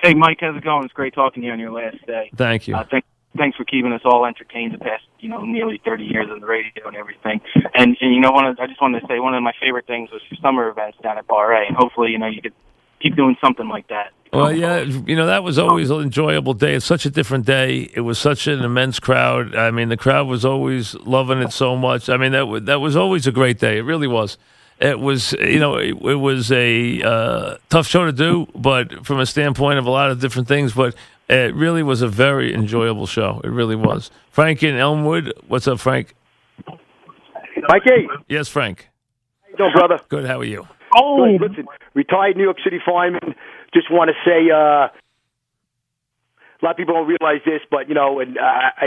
Hey, 0.02 0.14
Mike, 0.14 0.38
how's 0.40 0.56
it 0.56 0.64
going? 0.64 0.84
It's 0.84 0.92
great 0.92 1.14
talking 1.14 1.42
to 1.42 1.46
you 1.46 1.52
on 1.52 1.60
your 1.60 1.70
last 1.70 2.04
day. 2.06 2.30
Thank 2.34 2.66
you. 2.66 2.74
Uh, 2.76 2.84
thank, 2.90 3.04
thanks 3.36 3.56
for 3.56 3.64
keeping 3.64 3.92
us 3.92 4.02
all 4.04 4.26
entertained 4.26 4.74
the 4.74 4.78
past, 4.78 5.04
you 5.20 5.28
know, 5.28 5.42
nearly 5.42 5.80
30 5.84 6.04
years 6.04 6.28
on 6.30 6.40
the 6.40 6.46
radio 6.46 6.86
and 6.86 6.96
everything. 6.96 7.40
And, 7.74 7.96
and 8.00 8.14
you 8.14 8.20
know, 8.20 8.30
one 8.30 8.46
of, 8.46 8.58
I 8.58 8.66
just 8.66 8.80
wanted 8.80 9.00
to 9.00 9.06
say 9.06 9.18
one 9.18 9.34
of 9.34 9.42
my 9.42 9.52
favorite 9.60 9.86
things 9.86 10.10
was 10.10 10.22
your 10.30 10.38
summer 10.40 10.68
events 10.68 10.98
down 11.02 11.18
at 11.18 11.26
Bar 11.26 11.52
A. 11.52 11.66
And 11.66 11.76
hopefully, 11.76 12.10
you 12.10 12.18
know, 12.18 12.26
you 12.26 12.42
could 12.42 12.54
keep 13.00 13.16
doing 13.16 13.36
something 13.40 13.68
like 13.68 13.88
that. 13.88 14.12
Well, 14.32 14.50
yeah, 14.50 14.78
you 14.80 15.14
know 15.14 15.26
that 15.26 15.44
was 15.44 15.58
always 15.58 15.90
an 15.90 16.00
enjoyable 16.00 16.54
day. 16.54 16.74
It's 16.74 16.86
such 16.86 17.04
a 17.04 17.10
different 17.10 17.44
day. 17.44 17.90
It 17.92 18.00
was 18.00 18.18
such 18.18 18.46
an 18.46 18.60
immense 18.60 18.98
crowd. 18.98 19.54
I 19.54 19.70
mean, 19.70 19.90
the 19.90 19.96
crowd 19.98 20.26
was 20.26 20.42
always 20.42 20.94
loving 20.94 21.42
it 21.42 21.52
so 21.52 21.76
much. 21.76 22.08
I 22.08 22.16
mean, 22.16 22.32
that 22.32 22.46
was, 22.48 22.62
that 22.62 22.80
was 22.80 22.96
always 22.96 23.26
a 23.26 23.32
great 23.32 23.58
day. 23.58 23.76
It 23.76 23.82
really 23.82 24.06
was. 24.06 24.38
It 24.80 24.98
was, 24.98 25.34
you 25.34 25.58
know, 25.58 25.76
it, 25.76 25.90
it 25.90 26.14
was 26.14 26.50
a 26.50 27.02
uh, 27.02 27.56
tough 27.68 27.86
show 27.86 28.06
to 28.06 28.12
do, 28.12 28.48
but 28.54 29.04
from 29.04 29.20
a 29.20 29.26
standpoint 29.26 29.78
of 29.78 29.86
a 29.86 29.90
lot 29.90 30.10
of 30.10 30.18
different 30.18 30.48
things. 30.48 30.72
But 30.72 30.94
it 31.28 31.54
really 31.54 31.82
was 31.82 32.02
a 32.02 32.08
very 32.08 32.52
enjoyable 32.54 33.06
show. 33.06 33.40
It 33.44 33.48
really 33.48 33.76
was. 33.76 34.10
Frank 34.30 34.62
in 34.62 34.76
Elmwood, 34.76 35.32
what's 35.48 35.66
up, 35.68 35.80
Frank? 35.80 36.14
Mikey, 37.68 38.08
Yes, 38.28 38.48
Frank. 38.48 38.88
how 39.42 39.48
you 39.50 39.56
doing, 39.56 39.72
brother? 39.74 40.00
Good. 40.08 40.24
How 40.26 40.40
are 40.40 40.44
you? 40.44 40.66
Oh, 40.94 41.26
listen, 41.40 41.66
retired 41.94 42.36
New 42.36 42.42
York 42.44 42.58
City 42.62 42.78
fireman. 42.84 43.34
Just 43.72 43.90
want 43.90 44.10
to 44.10 44.14
say, 44.28 44.50
uh, 44.50 44.88
a 44.88 44.90
lot 46.62 46.72
of 46.72 46.76
people 46.76 46.94
don't 46.94 47.06
realize 47.08 47.40
this, 47.46 47.60
but 47.70 47.88
you 47.88 47.94
know, 47.94 48.20
and 48.20 48.38
I, 48.38 48.70
I, 48.76 48.86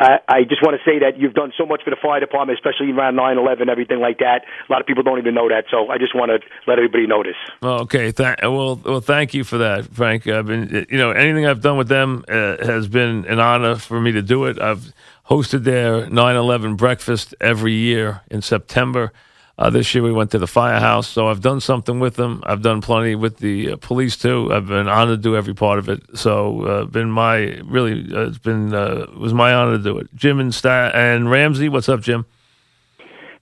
I 0.00 0.18
I 0.26 0.42
just 0.44 0.62
want 0.62 0.80
to 0.80 0.90
say 0.90 0.98
that 1.00 1.18
you've 1.20 1.34
done 1.34 1.52
so 1.56 1.66
much 1.66 1.82
for 1.84 1.90
the 1.90 1.96
fire 2.00 2.18
department, 2.18 2.58
especially 2.58 2.90
around 2.90 3.16
9/11, 3.16 3.68
everything 3.68 4.00
like 4.00 4.18
that. 4.18 4.42
A 4.68 4.72
lot 4.72 4.80
of 4.80 4.86
people 4.86 5.02
don't 5.02 5.18
even 5.18 5.34
know 5.34 5.48
that, 5.48 5.64
so 5.70 5.88
I 5.90 5.98
just 5.98 6.14
want 6.14 6.30
to 6.30 6.40
let 6.66 6.78
everybody 6.78 7.06
know 7.06 7.22
this. 7.22 7.36
Okay. 7.62 8.10
Th- 8.10 8.36
well, 8.42 8.80
well, 8.84 9.00
thank 9.00 9.34
you 9.34 9.44
for 9.44 9.58
that, 9.58 9.84
Frank. 9.94 10.26
I've 10.26 10.46
been, 10.46 10.86
you 10.88 10.98
know, 10.98 11.10
anything 11.10 11.46
I've 11.46 11.60
done 11.60 11.76
with 11.76 11.88
them 11.88 12.24
uh, 12.28 12.64
has 12.64 12.88
been 12.88 13.26
an 13.26 13.38
honor 13.38 13.76
for 13.76 14.00
me 14.00 14.12
to 14.12 14.22
do 14.22 14.46
it. 14.46 14.60
I've 14.60 14.92
hosted 15.28 15.64
their 15.64 16.06
9/11 16.06 16.76
breakfast 16.76 17.34
every 17.40 17.74
year 17.74 18.22
in 18.30 18.42
September. 18.42 19.12
Uh, 19.60 19.68
this 19.68 19.94
year 19.94 20.02
we 20.02 20.10
went 20.10 20.30
to 20.30 20.38
the 20.38 20.46
firehouse, 20.46 21.06
so 21.06 21.28
I've 21.28 21.42
done 21.42 21.60
something 21.60 22.00
with 22.00 22.16
them. 22.16 22.42
I've 22.46 22.62
done 22.62 22.80
plenty 22.80 23.14
with 23.14 23.36
the 23.36 23.72
uh, 23.72 23.76
police 23.76 24.16
too. 24.16 24.50
I've 24.50 24.66
been 24.66 24.88
honored 24.88 25.18
to 25.18 25.22
do 25.22 25.36
every 25.36 25.52
part 25.52 25.78
of 25.78 25.90
it. 25.90 26.00
So, 26.16 26.62
uh, 26.62 26.84
been 26.86 27.10
my 27.10 27.58
really, 27.66 28.10
uh, 28.10 28.28
it's 28.28 28.38
been 28.38 28.72
uh, 28.72 29.06
it 29.12 29.18
was 29.18 29.34
my 29.34 29.52
honor 29.52 29.76
to 29.76 29.82
do 29.82 29.98
it. 29.98 30.08
Jim 30.14 30.40
and 30.40 30.54
Sta- 30.54 30.92
and 30.94 31.30
Ramsey, 31.30 31.68
what's 31.68 31.90
up, 31.90 32.00
Jim? 32.00 32.24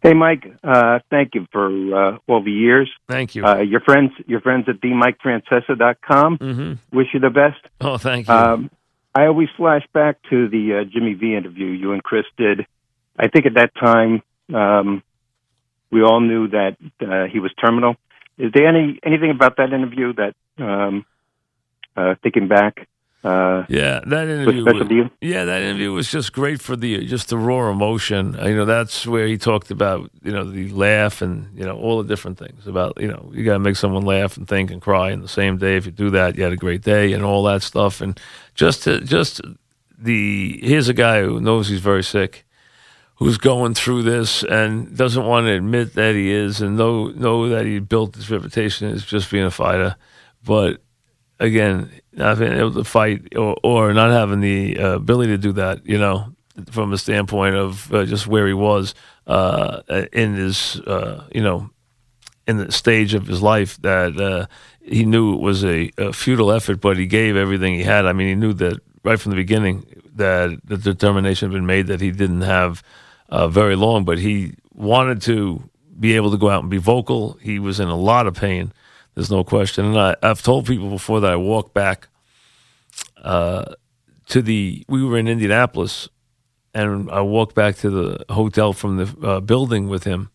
Hey, 0.03 0.13
Mike. 0.13 0.45
Uh, 0.65 0.99
thank 1.09 1.37
you 1.37 1.47
for 1.53 1.69
uh, 1.69 2.19
all 2.27 2.43
the 2.43 2.51
years. 2.51 2.91
Thank 3.07 3.37
you. 3.37 3.45
Uh, 3.45 3.59
your 3.59 3.81
friends, 3.81 4.11
your 4.27 4.41
friends 4.41 4.69
at 4.69 4.81
themikefrancesa.com 4.81 6.39
mm-hmm. 6.39 6.97
wish 6.97 7.09
you 7.15 7.21
the 7.21 7.31
best. 7.31 7.65
Oh, 7.81 7.97
thank 7.97 8.27
you. 8.27 8.35
Um, 8.35 8.71
I 9.15 9.27
always 9.27 9.49
flash 9.57 9.87
back 9.93 10.19
to 10.31 10.49
the 10.49 10.81
uh, 10.81 10.85
Jimmy 10.85 11.15
V 11.15 11.37
interview 11.37 11.67
you 11.67 11.93
and 11.93 12.03
Chris 12.03 12.25
did. 12.37 12.67
I 13.17 13.29
think 13.29 13.47
at 13.47 13.55
that 13.55 13.73
time 13.77 14.23
um, 14.53 15.03
we 15.91 16.03
all 16.03 16.21
knew 16.21 16.49
that 16.49 16.77
uh, 17.01 17.25
he 17.27 17.39
was 17.41 17.53
terminal. 17.55 17.97
Is 18.39 18.53
there 18.53 18.67
any 18.69 18.99
anything 19.03 19.31
about 19.31 19.57
that 19.57 19.73
interview 19.73 20.13
that, 20.15 20.35
um, 20.59 21.05
uh, 21.97 22.15
thinking 22.23 22.47
back, 22.47 22.87
uh, 23.25 23.65
yeah, 23.69 23.99
that 24.07 24.29
interview. 24.29 24.65
was- 24.65 25.11
Yeah, 25.21 25.45
that 25.45 25.61
interview 25.63 25.93
was 25.93 26.09
just 26.09 26.33
great 26.33 26.61
for 26.63 26.77
the 26.77 27.05
just 27.05 27.31
the 27.31 27.37
raw 27.37 27.69
emotion. 27.71 28.37
Uh, 28.41 28.47
You 28.47 28.55
know, 28.57 28.65
that's 28.65 29.07
where 29.09 29.27
he 29.27 29.37
talked 29.37 29.73
about 29.73 30.09
you 30.23 30.31
know 30.31 30.45
the 30.45 30.69
laugh 30.71 31.21
and 31.21 31.49
you 31.59 31.65
know 31.65 31.77
all 31.77 32.01
the 32.01 32.09
different 32.09 32.39
things 32.39 32.67
about 32.69 32.93
you 33.01 33.09
know 33.09 33.31
you 33.35 33.45
got 33.45 33.55
to 33.55 33.59
make 33.59 33.75
someone 33.77 34.05
laugh 34.05 34.37
and 34.37 34.47
think 34.47 34.71
and 34.71 34.81
cry 34.81 35.11
in 35.11 35.21
the 35.21 35.29
same 35.29 35.57
day. 35.59 35.77
If 35.77 35.85
you 35.87 35.93
do 35.93 36.11
that, 36.11 36.37
you 36.37 36.45
had 36.45 36.53
a 36.53 36.57
great 36.57 36.83
day 36.83 37.13
and 37.13 37.25
all 37.25 37.43
that 37.51 37.63
stuff. 37.63 38.01
And 38.01 38.21
just 38.55 38.85
to, 38.85 39.01
just 39.01 39.41
the 39.99 40.61
here's 40.63 40.89
a 40.89 40.95
guy 40.95 41.23
who 41.23 41.41
knows 41.41 41.69
he's 41.69 41.81
very 41.81 42.05
sick, 42.05 42.45
who's 43.19 43.37
going 43.37 43.75
through 43.75 44.03
this 44.03 44.45
and 44.45 44.97
doesn't 44.97 45.27
want 45.27 45.47
to 45.47 45.53
admit 45.53 45.95
that 45.95 46.15
he 46.15 46.31
is 46.31 46.61
and 46.61 46.77
know 46.77 47.09
know 47.09 47.49
that 47.49 47.67
he 47.67 47.81
built 47.81 48.15
his 48.15 48.31
reputation 48.31 48.89
as 48.91 49.05
just 49.05 49.31
being 49.31 49.45
a 49.45 49.51
fighter, 49.51 49.97
but 50.45 50.81
again, 51.41 51.91
not 52.13 52.39
being 52.39 52.53
able 52.53 52.73
to 52.73 52.85
fight 52.85 53.37
or, 53.37 53.57
or 53.63 53.93
not 53.93 54.11
having 54.11 54.41
the 54.41 54.79
uh, 54.79 54.95
ability 54.95 55.33
to 55.33 55.39
do 55.39 55.53
that, 55.53 55.85
you 55.85 55.99
know, 55.99 56.33
from 56.71 56.93
a 56.93 56.99
standpoint 56.99 57.55
of 57.55 57.93
uh, 57.93 58.05
just 58.05 58.27
where 58.27 58.47
he 58.47 58.55
was 58.55 58.95
uh, 59.27 59.83
in 60.13 60.35
his, 60.35 60.81
uh, 60.81 61.25
you 61.35 61.43
know, 61.43 61.71
in 62.47 62.57
the 62.57 62.73
stage 62.73 63.15
of 63.15 63.27
his 63.27 63.43
life 63.43 63.77
that 63.83 64.17
uh, 64.19 64.47
he 64.81 65.05
knew 65.05 65.35
it 65.35 65.41
was 65.41 65.65
a, 65.65 65.91
a 65.99 66.13
futile 66.13 66.51
effort, 66.51 66.81
but 66.81 66.97
he 66.97 67.07
gave 67.07 67.37
everything 67.37 67.75
he 67.75 67.83
had. 67.83 68.07
I 68.07 68.13
mean, 68.13 68.29
he 68.29 68.35
knew 68.35 68.53
that 68.55 68.81
right 69.05 69.21
from 69.21 69.31
the 69.31 69.37
beginning 69.37 69.85
that 70.15 70.59
the 70.65 70.77
determination 70.77 71.51
had 71.51 71.55
been 71.55 71.67
made 71.67 71.89
that 71.89 72.01
he 72.01 72.11
didn't 72.11 72.43
have 72.43 72.83
uh, 73.29 73.49
very 73.49 73.77
long, 73.77 74.05
but 74.05 74.19
he 74.19 74.55
wanted 74.73 75.23
to 75.23 75.69
be 75.99 76.17
able 76.17 76.31
to 76.31 76.37
go 76.37 76.49
out 76.49 76.63
and 76.63 76.71
be 76.71 76.79
vocal. 76.79 77.39
He 77.43 77.59
was 77.59 77.81
in 77.81 77.89
a 77.89 77.97
lot 77.97 78.27
of 78.27 78.35
pain. 78.35 78.73
There's 79.15 79.31
no 79.31 79.45
question. 79.45 79.87
And 79.87 79.99
I, 79.99 80.17
I've 80.23 80.43
told 80.43 80.67
people 80.67 80.91
before 80.91 81.21
that 81.21 81.33
I 81.33 81.37
walked 81.37 81.75
back 81.75 82.09
uh, 83.23 83.75
to 84.29 84.43
the, 84.43 84.85
we 84.89 85.05
were 85.05 85.19
in 85.19 85.29
Indianapolis, 85.29 86.09
and 86.75 87.11
I 87.11 87.23
walked 87.23 87.55
back 87.55 87.77
to 87.77 87.91
the 87.91 88.25
hotel 88.33 88.73
from 88.73 88.97
the 88.99 89.27
uh, 89.27 89.41
building 89.41 89.89
with 89.89 90.05
him 90.05 90.31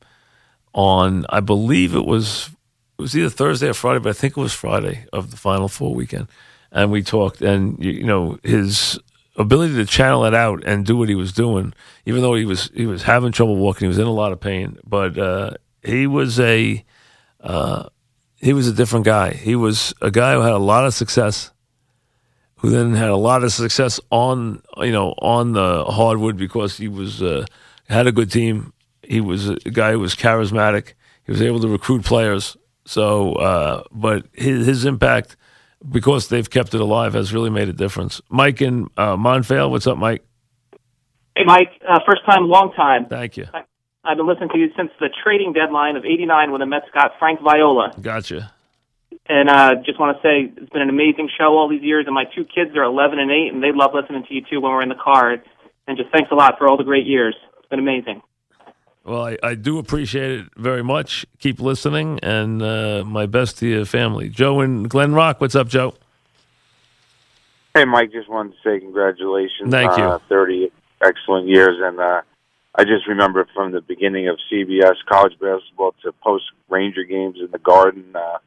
on, 0.74 1.26
I 1.30 1.40
believe 1.40 1.96
it 1.96 2.06
was 2.06 2.50
it 2.98 3.02
was 3.02 3.18
either 3.18 3.30
Thursday 3.30 3.70
or 3.70 3.74
Friday, 3.74 4.00
but 4.00 4.10
I 4.10 4.14
think 4.14 4.38
it 4.38 4.40
was 4.40 4.54
Friday 4.54 5.06
of 5.12 5.32
the 5.32 5.38
Final 5.38 5.68
Four 5.68 5.96
weekend, 5.96 6.28
and 6.72 6.92
we 6.92 7.02
talked, 7.02 7.42
and 7.42 7.84
you, 7.84 7.92
you 7.92 8.04
know 8.04 8.38
his 8.44 9.00
ability 9.36 9.76
to 9.76 9.86
channel 9.86 10.26
it 10.26 10.34
out 10.34 10.64
and 10.66 10.86
do 10.86 10.98
what 10.98 11.10
he 11.10 11.16
was 11.16 11.34
doing, 11.34 11.74
even 12.06 12.22
though 12.22 12.36
he 12.36 12.46
was 12.46 12.70
he 12.74 12.86
was 12.86 13.04
having 13.04 13.32
trouble 13.32 13.56
walking, 13.56 13.86
he 13.86 13.88
was 13.88 14.00
in 14.00 14.08
a 14.08 14.12
lot 14.12 14.32
of 14.32 14.40
pain, 14.40 14.78
but 14.86 15.18
uh, 15.18 15.52
he 15.84 16.08
was 16.08 16.40
a 16.40 16.84
uh, 17.42 17.90
he 18.38 18.54
was 18.54 18.68
a 18.68 18.74
different 18.74 19.06
guy. 19.06 19.32
He 19.32 19.56
was 19.56 19.94
a 20.02 20.12
guy 20.12 20.34
who 20.34 20.42
had 20.42 20.54
a 20.54 20.58
lot 20.58 20.86
of 20.86 20.94
success, 20.94 21.52
who 22.58 22.70
then 22.70 22.94
had 22.94 23.10
a 23.10 23.18
lot 23.18 23.44
of 23.44 23.52
success 23.52 24.00
on 24.12 24.62
you 24.78 24.92
know 24.92 25.14
on 25.20 25.54
the 25.54 25.86
hardwood 25.86 26.38
because 26.38 26.78
he 26.78 26.88
was 26.88 27.22
uh, 27.22 27.46
had 27.90 28.08
a 28.08 28.12
good 28.12 28.32
team. 28.32 28.74
He 29.02 29.20
was 29.20 29.50
a 29.50 29.56
guy 29.56 29.92
who 29.92 30.00
was 30.00 30.16
charismatic. 30.16 30.94
He 31.26 31.32
was 31.32 31.42
able 31.42 31.60
to 31.62 31.68
recruit 31.68 32.04
players. 32.04 32.58
So, 32.86 33.34
uh, 33.36 33.84
but 33.92 34.26
his, 34.34 34.66
his 34.66 34.86
impact 34.86 35.38
because 35.90 36.28
they've 36.30 36.50
kept 36.50 36.74
it 36.74 36.82
alive 36.82 37.14
has 37.14 37.34
really 37.34 37.50
made 37.50 37.70
a 37.70 37.74
difference. 37.74 38.22
Mike 38.30 38.62
in 38.62 38.88
uh, 38.98 39.16
Montvale, 39.16 39.70
what's 39.70 39.88
up, 39.88 39.98
Mike? 39.98 40.24
Hey, 41.36 41.44
Mike. 41.46 41.72
Uh, 41.88 42.00
first 42.06 42.26
time, 42.26 42.48
long 42.48 42.74
time. 42.74 43.08
Thank 43.08 43.38
you. 43.38 43.48
I, 43.54 43.64
I've 44.04 44.18
been 44.18 44.28
listening 44.28 44.50
to 44.50 44.58
you 44.58 44.70
since 44.78 44.92
the 45.00 45.10
trading 45.24 45.54
deadline 45.54 45.96
of 45.96 46.06
'89 46.06 46.52
when 46.52 46.60
the 46.60 46.66
Mets 46.66 46.86
got 46.94 47.12
Frank 47.20 47.40
Viola. 47.42 47.94
Gotcha. 48.02 48.54
And 49.28 49.50
uh, 49.50 49.76
just 49.86 50.00
want 50.00 50.18
to 50.18 50.22
say 50.22 50.52
it's 50.58 50.70
been 50.72 50.82
an 50.82 50.90
amazing 50.90 51.30
show 51.38 51.58
all 51.58 51.70
these 51.70 51.82
years, 51.82 52.06
and 52.06 52.14
my 52.14 52.26
two 52.36 52.44
kids 52.44 52.76
are 52.76 52.84
11 52.84 53.20
and 53.20 53.32
8, 53.32 53.54
and 53.54 53.64
they 53.64 53.72
love 53.72 53.92
listening 53.94 54.26
to 54.28 54.34
you 54.34 54.42
too 54.42 54.60
when 54.60 54.72
we're 54.72 54.82
in 54.82 54.90
the 54.90 54.96
car. 54.96 55.38
And 55.88 55.98
just 55.98 56.12
thanks 56.12 56.30
a 56.32 56.36
lot 56.36 56.58
for 56.58 56.68
all 56.68 56.78
the 56.78 56.84
great 56.84 57.06
years. 57.06 57.36
It's 57.60 57.68
been 57.70 57.80
amazing. 57.80 58.22
Well, 59.06 59.26
I, 59.26 59.38
I 59.44 59.56
do 59.56 59.80
appreciate 59.80 60.32
it 60.32 60.46
very 60.56 60.84
much. 60.84 61.26
Keep 61.40 61.60
listening, 61.60 62.20
and 62.24 62.62
uh, 62.62 63.04
my 63.06 63.26
best 63.26 63.58
to 63.60 63.68
your 63.68 63.86
family. 63.86 64.30
Joe 64.30 64.62
and 64.62 64.90
Glen 64.90 65.14
Rock, 65.14 65.42
what's 65.42 65.56
up, 65.56 65.68
Joe? 65.68 65.94
Hey, 67.74 67.86
Mike, 67.86 68.12
just 68.12 68.30
wanted 68.30 68.54
to 68.54 68.58
say 68.64 68.80
congratulations. 68.80 69.72
Thank 69.72 69.98
you. 69.98 70.04
Uh, 70.04 70.20
30 70.30 70.72
excellent 71.04 71.48
years. 71.48 71.78
And 71.82 72.00
uh, 72.00 72.22
I 72.76 72.84
just 72.84 73.08
remember 73.08 73.48
from 73.54 73.72
the 73.72 73.82
beginning 73.82 74.30
of 74.30 74.38
CBS 74.52 74.96
college 75.10 75.34
basketball 75.40 75.96
to 76.04 76.14
post 76.24 76.46
Ranger 76.70 77.04
games 77.04 77.38
in 77.40 77.50
the 77.52 77.60
Garden. 77.60 78.16
Uh, 78.16 78.38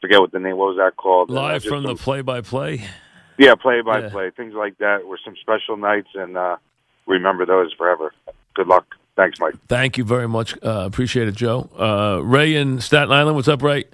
forget 0.00 0.18
what 0.20 0.32
the 0.32 0.40
name. 0.40 0.56
What 0.56 0.74
was 0.74 0.78
that 0.78 0.96
called? 0.96 1.30
Uh, 1.30 1.34
Live 1.34 1.64
from 1.64 1.84
the 1.84 1.94
play-by-play. 1.94 2.84
yeah, 3.38 3.54
play 3.54 3.80
by 3.82 4.08
play, 4.08 4.30
things 4.30 4.54
like 4.54 4.78
that 4.78 5.06
were 5.06 5.20
some 5.24 5.36
special 5.40 5.76
nights, 5.76 6.08
and 6.14 6.36
uh, 6.36 6.56
remember 7.06 7.46
those 7.46 7.72
forever. 7.74 8.12
Good 8.54 8.66
luck. 8.66 8.96
Thanks, 9.20 9.38
Mike. 9.38 9.54
Thank 9.68 9.98
you 9.98 10.04
very 10.04 10.26
much. 10.26 10.54
Uh, 10.64 10.86
appreciate 10.86 11.28
it, 11.28 11.34
Joe. 11.36 11.68
Uh, 11.78 12.22
Ray 12.24 12.54
in 12.54 12.80
Staten 12.80 13.12
Island, 13.12 13.36
what's 13.36 13.48
up, 13.48 13.62
Ray? 13.62 13.84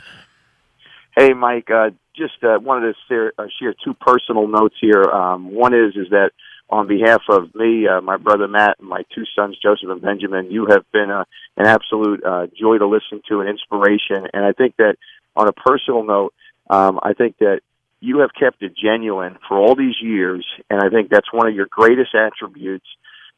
Hey, 1.16 1.32
Mike. 1.32 1.68
Uh, 1.68 1.90
just 2.16 2.44
uh, 2.44 2.60
wanted 2.62 2.92
to 2.92 2.98
share, 3.08 3.32
uh, 3.36 3.46
share 3.58 3.74
two 3.84 3.94
personal 3.94 4.46
notes 4.46 4.76
here. 4.80 5.02
Um, 5.02 5.52
one 5.52 5.74
is 5.74 5.96
is 5.96 6.10
that 6.10 6.30
on 6.70 6.86
behalf 6.86 7.22
of 7.28 7.52
me, 7.56 7.88
uh, 7.88 8.00
my 8.02 8.18
brother 8.18 8.46
Matt, 8.46 8.76
and 8.78 8.88
my 8.88 9.02
two 9.12 9.24
sons 9.34 9.58
Joseph 9.60 9.90
and 9.90 10.00
Benjamin, 10.00 10.52
you 10.52 10.66
have 10.70 10.84
been 10.92 11.10
an 11.10 11.66
absolute 11.66 12.22
uh, 12.24 12.46
joy 12.56 12.78
to 12.78 12.86
listen 12.86 13.20
to, 13.28 13.40
an 13.40 13.48
inspiration. 13.48 14.28
And 14.32 14.44
I 14.44 14.52
think 14.52 14.76
that 14.76 14.94
on 15.34 15.48
a 15.48 15.52
personal 15.52 16.04
note, 16.04 16.34
um, 16.70 17.00
I 17.02 17.14
think 17.14 17.38
that 17.38 17.62
you 17.98 18.20
have 18.20 18.30
kept 18.38 18.62
it 18.62 18.76
genuine 18.76 19.38
for 19.48 19.58
all 19.58 19.74
these 19.74 19.96
years, 20.00 20.46
and 20.70 20.80
I 20.80 20.88
think 20.88 21.10
that's 21.10 21.32
one 21.32 21.48
of 21.48 21.54
your 21.54 21.66
greatest 21.68 22.14
attributes. 22.14 22.86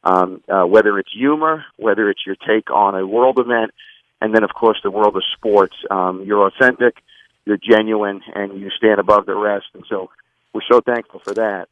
Um, 0.05 0.43
uh, 0.49 0.65
whether 0.65 0.99
it's 0.99 1.11
humor, 1.13 1.65
whether 1.77 2.09
it's 2.09 2.21
your 2.25 2.37
take 2.37 2.71
on 2.71 2.95
a 2.95 3.07
world 3.07 3.39
event, 3.39 3.73
and 4.21 4.35
then 4.35 4.45
of 4.45 4.51
course 4.55 4.79
the 4.83 4.91
world 4.91 5.17
of 5.17 5.23
sports. 5.37 5.75
Um, 5.91 6.23
you're 6.25 6.47
authentic, 6.47 6.97
you're 7.45 7.59
genuine, 7.59 8.23
and 8.35 8.61
you 8.61 8.71
stand 8.71 9.01
above 9.01 9.27
the 9.27 9.35
rest. 9.35 9.67
And 9.75 9.85
so 9.89 10.11
we're 10.53 10.61
so 10.71 10.81
thankful 10.81 11.21
for 11.21 11.35
that. 11.35 11.69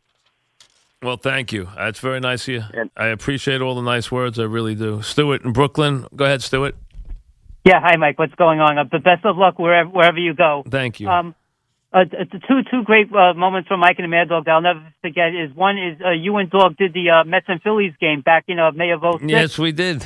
Well, 1.03 1.17
thank 1.17 1.53
you. 1.53 1.69
That's 1.77 2.01
very 2.01 2.21
nice 2.21 2.49
of 2.49 2.55
you. 2.55 2.65
And, 2.75 2.91
I 2.97 3.09
appreciate 3.09 3.61
all 3.61 3.75
the 3.75 3.83
nice 3.83 4.11
words. 4.11 4.39
I 4.39 4.45
really 4.45 4.75
do. 4.75 5.03
Stuart 5.03 5.45
in 5.45 5.53
Brooklyn. 5.53 6.07
Go 6.17 6.25
ahead, 6.25 6.43
Stuart. 6.43 6.75
Yeah, 7.65 7.81
hi 7.81 7.97
Mike. 7.97 8.19
What's 8.19 8.35
going 8.37 8.61
on? 8.61 8.79
Uh, 8.79 8.85
the 8.85 9.01
best 9.01 9.25
of 9.25 9.37
luck 9.37 9.59
wherever 9.59 9.91
wherever 9.91 10.19
you 10.19 10.35
go. 10.35 10.63
Thank 10.69 11.01
you. 11.01 11.09
Um, 11.09 11.35
uh, 11.97 12.05
two 12.47 12.61
two 12.71 12.83
great 12.85 13.09
uh, 13.13 13.33
moments 13.35 13.69
from 13.69 13.81
Mike 13.81 13.97
and 13.99 14.05
the 14.05 14.09
Mad 14.09 14.29
Dog 14.29 14.45
that 14.45 14.51
I'll 14.51 14.61
never 14.61 14.85
forget 15.01 15.35
is 15.35 15.55
one 15.57 15.79
is 15.79 15.99
uh, 16.05 16.11
you 16.11 16.37
and 16.37 16.51
Dog 16.51 16.77
did 16.77 16.93
the 16.93 17.09
uh, 17.11 17.25
Mets 17.25 17.47
and 17.49 17.63
Phillies 17.63 17.95
game 17.99 18.21
back 18.21 18.45
in 18.49 18.59
uh, 18.59 18.71
May 18.73 18.91
of 18.91 19.01
06. 19.01 19.25
Yes, 19.25 19.59
we 19.59 19.73
did. 19.73 20.05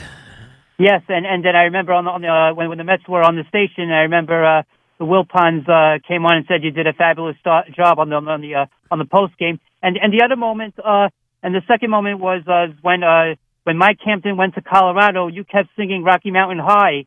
Yes, 0.79 1.03
and 1.09 1.27
and 1.27 1.45
then 1.45 1.57
I 1.57 1.65
remember 1.65 1.93
on 1.93 2.05
the, 2.05 2.11
on 2.11 2.23
the 2.23 2.29
uh, 2.29 2.55
when 2.55 2.69
when 2.69 2.79
the 2.79 2.85
Mets 2.85 3.07
were 3.09 3.23
on 3.23 3.35
the 3.37 3.45
station, 3.49 3.91
I 3.91 4.03
remember 4.03 4.45
uh, 4.45 4.63
the 4.99 5.05
Wilpons 5.05 5.69
uh, 5.69 5.99
came 6.07 6.25
on 6.25 6.37
and 6.37 6.47
said 6.47 6.63
you 6.63 6.71
did 6.71 6.87
a 6.87 6.93
fabulous 6.93 7.37
job 7.43 7.99
on 7.99 8.09
the 8.09 8.17
on 8.17 8.41
the 8.41 8.55
uh, 8.55 8.67
on 8.91 8.99
the 8.99 9.05
post 9.05 9.37
game. 9.37 9.59
And 9.83 9.97
and 9.97 10.13
the 10.13 10.23
other 10.25 10.37
moment, 10.37 10.75
uh, 10.79 11.09
and 11.43 11.55
the 11.55 11.63
second 11.67 11.91
moment 11.91 12.21
was 12.21 12.43
uh, 12.47 12.73
when 12.83 13.03
uh, 13.03 13.35
when 13.65 13.79
Mike 13.79 13.99
Hampton 14.05 14.37
went 14.37 14.55
to 14.55 14.63
Colorado. 14.63 15.27
You 15.27 15.45
kept 15.45 15.71
singing 15.77 16.05
Rocky 16.05 16.31
Mountain 16.31 16.61
High. 16.61 17.07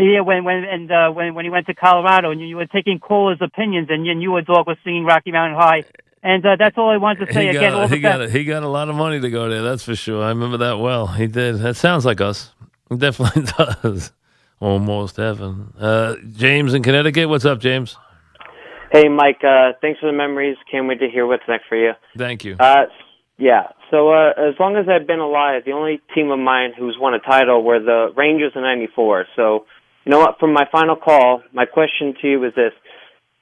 Yeah, 0.01 0.22
when 0.22 0.43
when 0.43 0.63
and 0.63 0.91
uh, 0.91 1.12
when 1.12 1.36
when 1.36 1.46
he 1.46 1.51
went 1.51 1.67
to 1.67 1.75
Colorado, 1.75 2.31
and 2.31 2.41
you, 2.41 2.48
you 2.48 2.55
were 2.55 2.65
taking 2.65 2.98
callers' 2.98 3.38
opinions, 3.39 3.88
and 3.91 4.03
you, 4.03 4.12
and 4.12 4.22
you 4.22 4.36
and 4.36 4.48
Dog 4.48 4.65
was 4.65 4.77
singing 4.84 5.05
Rocky 5.05 5.31
Mountain 5.31 5.60
High, 5.60 5.84
and 6.24 6.43
uh, 6.43 6.55
that's 6.58 6.75
all 6.75 6.89
I 6.89 6.98
wanted 6.98 7.27
to 7.27 7.34
say. 7.34 7.43
He 7.43 7.50
Again, 7.50 7.72
got, 7.72 7.89
he, 7.91 8.00
got 8.00 8.20
best. 8.20 8.34
a, 8.34 8.38
he 8.39 8.43
got 8.43 8.63
a 8.63 8.67
lot 8.67 8.89
of 8.89 8.96
money 8.96 9.20
to 9.20 9.29
go 9.29 9.48
there, 9.48 9.62
that's 9.62 9.84
for 9.84 9.96
sure. 9.96 10.24
I 10.24 10.29
remember 10.29 10.58
that 10.58 10.79
well. 10.79 11.05
He 11.05 11.27
did. 11.27 11.60
That 11.60 11.75
sounds 11.75 12.03
like 12.03 12.20
us. 12.20 12.51
It 12.89 12.98
definitely 12.98 13.43
does. 13.84 14.12
Almost 14.60 15.17
heaven. 15.17 15.74
Uh, 15.79 16.15
James 16.34 16.74
in 16.74 16.81
Connecticut. 16.81 17.29
What's 17.29 17.46
up, 17.46 17.60
James? 17.60 17.96
Hey, 18.91 19.08
Mike. 19.08 19.43
Uh, 19.43 19.74
thanks 19.81 20.00
for 20.00 20.08
the 20.08 20.17
memories. 20.17 20.58
Can't 20.70 20.88
wait 20.88 21.00
to 21.00 21.10
hear 21.10 21.25
what's 21.27 21.43
next 21.48 21.65
for 21.67 21.77
you. 21.77 21.93
Thank 22.17 22.43
you. 22.43 22.58
Uh, 22.60 22.86
yeah. 23.38 23.70
So 23.89 24.12
uh, 24.13 24.29
as 24.38 24.53
long 24.60 24.75
as 24.77 24.86
I've 24.88 25.08
been 25.08 25.20
alive, 25.20 25.63
the 25.65 25.72
only 25.72 26.00
team 26.13 26.29
of 26.29 26.39
mine 26.39 26.74
who's 26.77 26.96
won 27.00 27.13
a 27.13 27.20
title 27.20 27.63
were 27.63 27.79
the 27.79 28.12
Rangers 28.15 28.51
in 28.55 28.62
'94. 28.62 29.25
So, 29.36 29.65
you 30.05 30.12
know 30.12 30.20
what? 30.20 30.39
From 30.39 30.53
my 30.53 30.65
final 30.72 30.96
call, 30.96 31.41
my 31.53 31.65
question 31.65 32.13
to 32.22 32.27
you 32.27 32.43
is 32.46 32.53
this: 32.55 32.74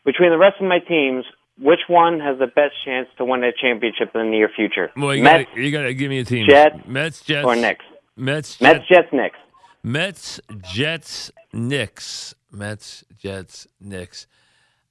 Between 0.06 0.32
the 0.32 0.38
rest 0.38 0.58
of 0.60 0.68
my 0.68 0.80
teams, 0.80 1.26
which 1.58 1.80
one 1.88 2.20
has 2.20 2.40
the 2.40 2.48
best 2.48 2.74
chance 2.86 3.08
to 3.18 3.26
win 3.26 3.44
a 3.44 3.52
championship 3.52 4.12
in 4.16 4.22
the 4.22 4.30
near 4.30 4.50
future? 4.54 4.92
Well, 4.96 5.16
you 5.16 5.24
Mets, 5.24 5.50
gotta, 5.50 5.62
you 5.62 5.72
got 5.72 5.84
to 5.84 5.94
give 5.94 6.10
me 6.10 6.20
a 6.20 6.26
team. 6.26 6.48
Jets, 6.48 6.76
Mets, 6.86 7.22
Jets, 7.22 7.46
or 7.46 7.56
Knicks? 7.56 7.86
Mets, 8.16 8.60
Mets, 8.62 8.88
Jets, 8.88 9.08
Knicks. 9.14 9.38
Mets, 9.84 10.42
Jets, 10.62 11.32
Knicks. 11.54 12.36
Mets, 12.52 13.06
Jets, 13.18 13.68
Knicks. 13.80 14.28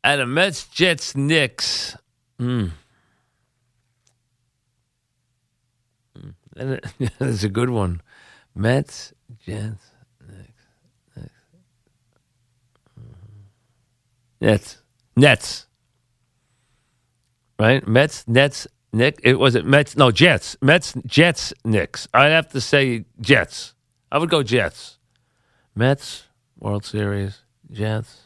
At 0.05 0.21
a 0.21 0.27
Mets, 0.27 0.65
Jets, 0.69 1.17
Knicks. 1.17 1.97
Hmm. 2.39 2.67
Hmm. 6.17 6.31
That 7.19 7.29
is 7.29 7.45
a 7.45 7.49
good 7.49 7.71
one. 7.71 8.01
Mets, 8.55 9.13
Jets, 9.45 9.93
Knicks, 10.27 10.67
Knicks. 11.15 11.31
Nets, 14.41 14.79
Nets. 15.17 15.67
Right? 17.59 17.87
Mets, 17.87 18.27
Nets, 18.29 18.67
Nick. 18.93 19.21
It 19.25 19.39
was 19.39 19.55
it 19.55 19.67
Mets? 19.67 19.97
No, 19.97 20.11
Jets. 20.11 20.57
Mets, 20.63 20.95
Jets, 21.07 21.53
Knicks. 21.65 22.07
I'd 22.15 22.31
have 22.31 22.49
to 22.51 22.61
say 22.61 23.05
Jets. 23.21 23.75
I 24.13 24.19
would 24.19 24.31
go 24.31 24.43
Jets. 24.43 24.99
Mets, 25.75 26.25
World 26.59 26.85
Series, 26.85 27.43
Jets. 27.71 28.23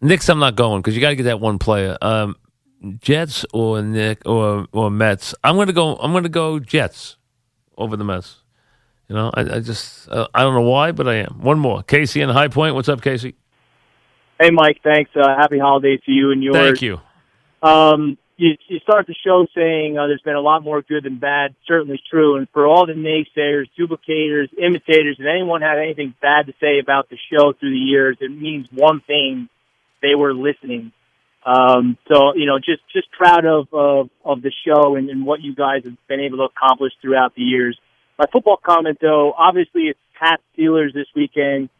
Knicks, 0.00 0.28
I'm 0.28 0.38
not 0.38 0.54
going 0.54 0.80
because 0.80 0.94
you 0.94 1.00
got 1.00 1.10
to 1.10 1.16
get 1.16 1.24
that 1.24 1.40
one 1.40 1.58
player. 1.58 1.96
Um, 2.00 2.36
Jets 3.00 3.44
or 3.52 3.82
Nick 3.82 4.22
or 4.26 4.66
or 4.72 4.90
Mets. 4.90 5.34
I'm 5.42 5.56
gonna 5.56 5.72
go. 5.72 5.96
I'm 5.96 6.12
gonna 6.12 6.28
go 6.28 6.58
Jets 6.58 7.16
over 7.76 7.96
the 7.96 8.04
Mets. 8.04 8.36
You 9.08 9.16
know, 9.16 9.30
I, 9.34 9.40
I 9.40 9.60
just 9.60 10.08
uh, 10.10 10.28
I 10.34 10.42
don't 10.42 10.54
know 10.54 10.68
why, 10.68 10.92
but 10.92 11.08
I 11.08 11.14
am. 11.16 11.40
One 11.40 11.58
more, 11.58 11.82
Casey 11.82 12.20
in 12.20 12.28
High 12.28 12.48
Point. 12.48 12.74
What's 12.74 12.88
up, 12.88 13.02
Casey? 13.02 13.34
Hey, 14.38 14.50
Mike. 14.50 14.80
Thanks. 14.82 15.10
Uh, 15.16 15.36
happy 15.36 15.58
holidays 15.58 16.00
to 16.06 16.12
you 16.12 16.30
and 16.30 16.42
yours. 16.42 16.56
Thank 16.56 16.82
you. 16.82 17.00
Um, 17.62 18.18
you, 18.36 18.56
you 18.68 18.78
start 18.78 19.08
the 19.08 19.16
show 19.26 19.46
saying 19.52 19.98
uh, 19.98 20.06
there's 20.06 20.22
been 20.22 20.36
a 20.36 20.40
lot 20.40 20.62
more 20.62 20.80
good 20.80 21.04
than 21.04 21.18
bad. 21.18 21.56
Certainly 21.66 22.00
true. 22.08 22.36
And 22.36 22.48
for 22.52 22.66
all 22.66 22.86
the 22.86 22.92
naysayers, 22.92 23.66
duplicators, 23.76 24.48
imitators, 24.56 25.16
and 25.18 25.26
anyone 25.26 25.60
had 25.60 25.78
anything 25.78 26.14
bad 26.22 26.46
to 26.46 26.54
say 26.60 26.78
about 26.78 27.10
the 27.10 27.16
show 27.32 27.52
through 27.52 27.70
the 27.70 27.76
years, 27.76 28.16
it 28.20 28.30
means 28.30 28.68
one 28.72 29.00
thing: 29.00 29.48
they 30.00 30.14
were 30.14 30.32
listening. 30.32 30.92
Um, 31.44 31.98
so 32.06 32.34
you 32.36 32.46
know, 32.46 32.58
just 32.58 32.82
just 32.92 33.10
proud 33.10 33.44
of 33.44 33.66
of, 33.72 34.10
of 34.24 34.42
the 34.42 34.52
show 34.64 34.94
and, 34.94 35.10
and 35.10 35.26
what 35.26 35.40
you 35.40 35.54
guys 35.54 35.82
have 35.84 35.96
been 36.06 36.20
able 36.20 36.38
to 36.38 36.44
accomplish 36.44 36.92
throughout 37.02 37.34
the 37.34 37.42
years. 37.42 37.78
My 38.18 38.26
football 38.32 38.58
comment, 38.64 38.98
though, 39.00 39.32
obviously 39.32 39.82
it's 39.82 39.98
Pat 40.20 40.40
Steelers 40.56 40.92
this 40.92 41.06
weekend. 41.14 41.70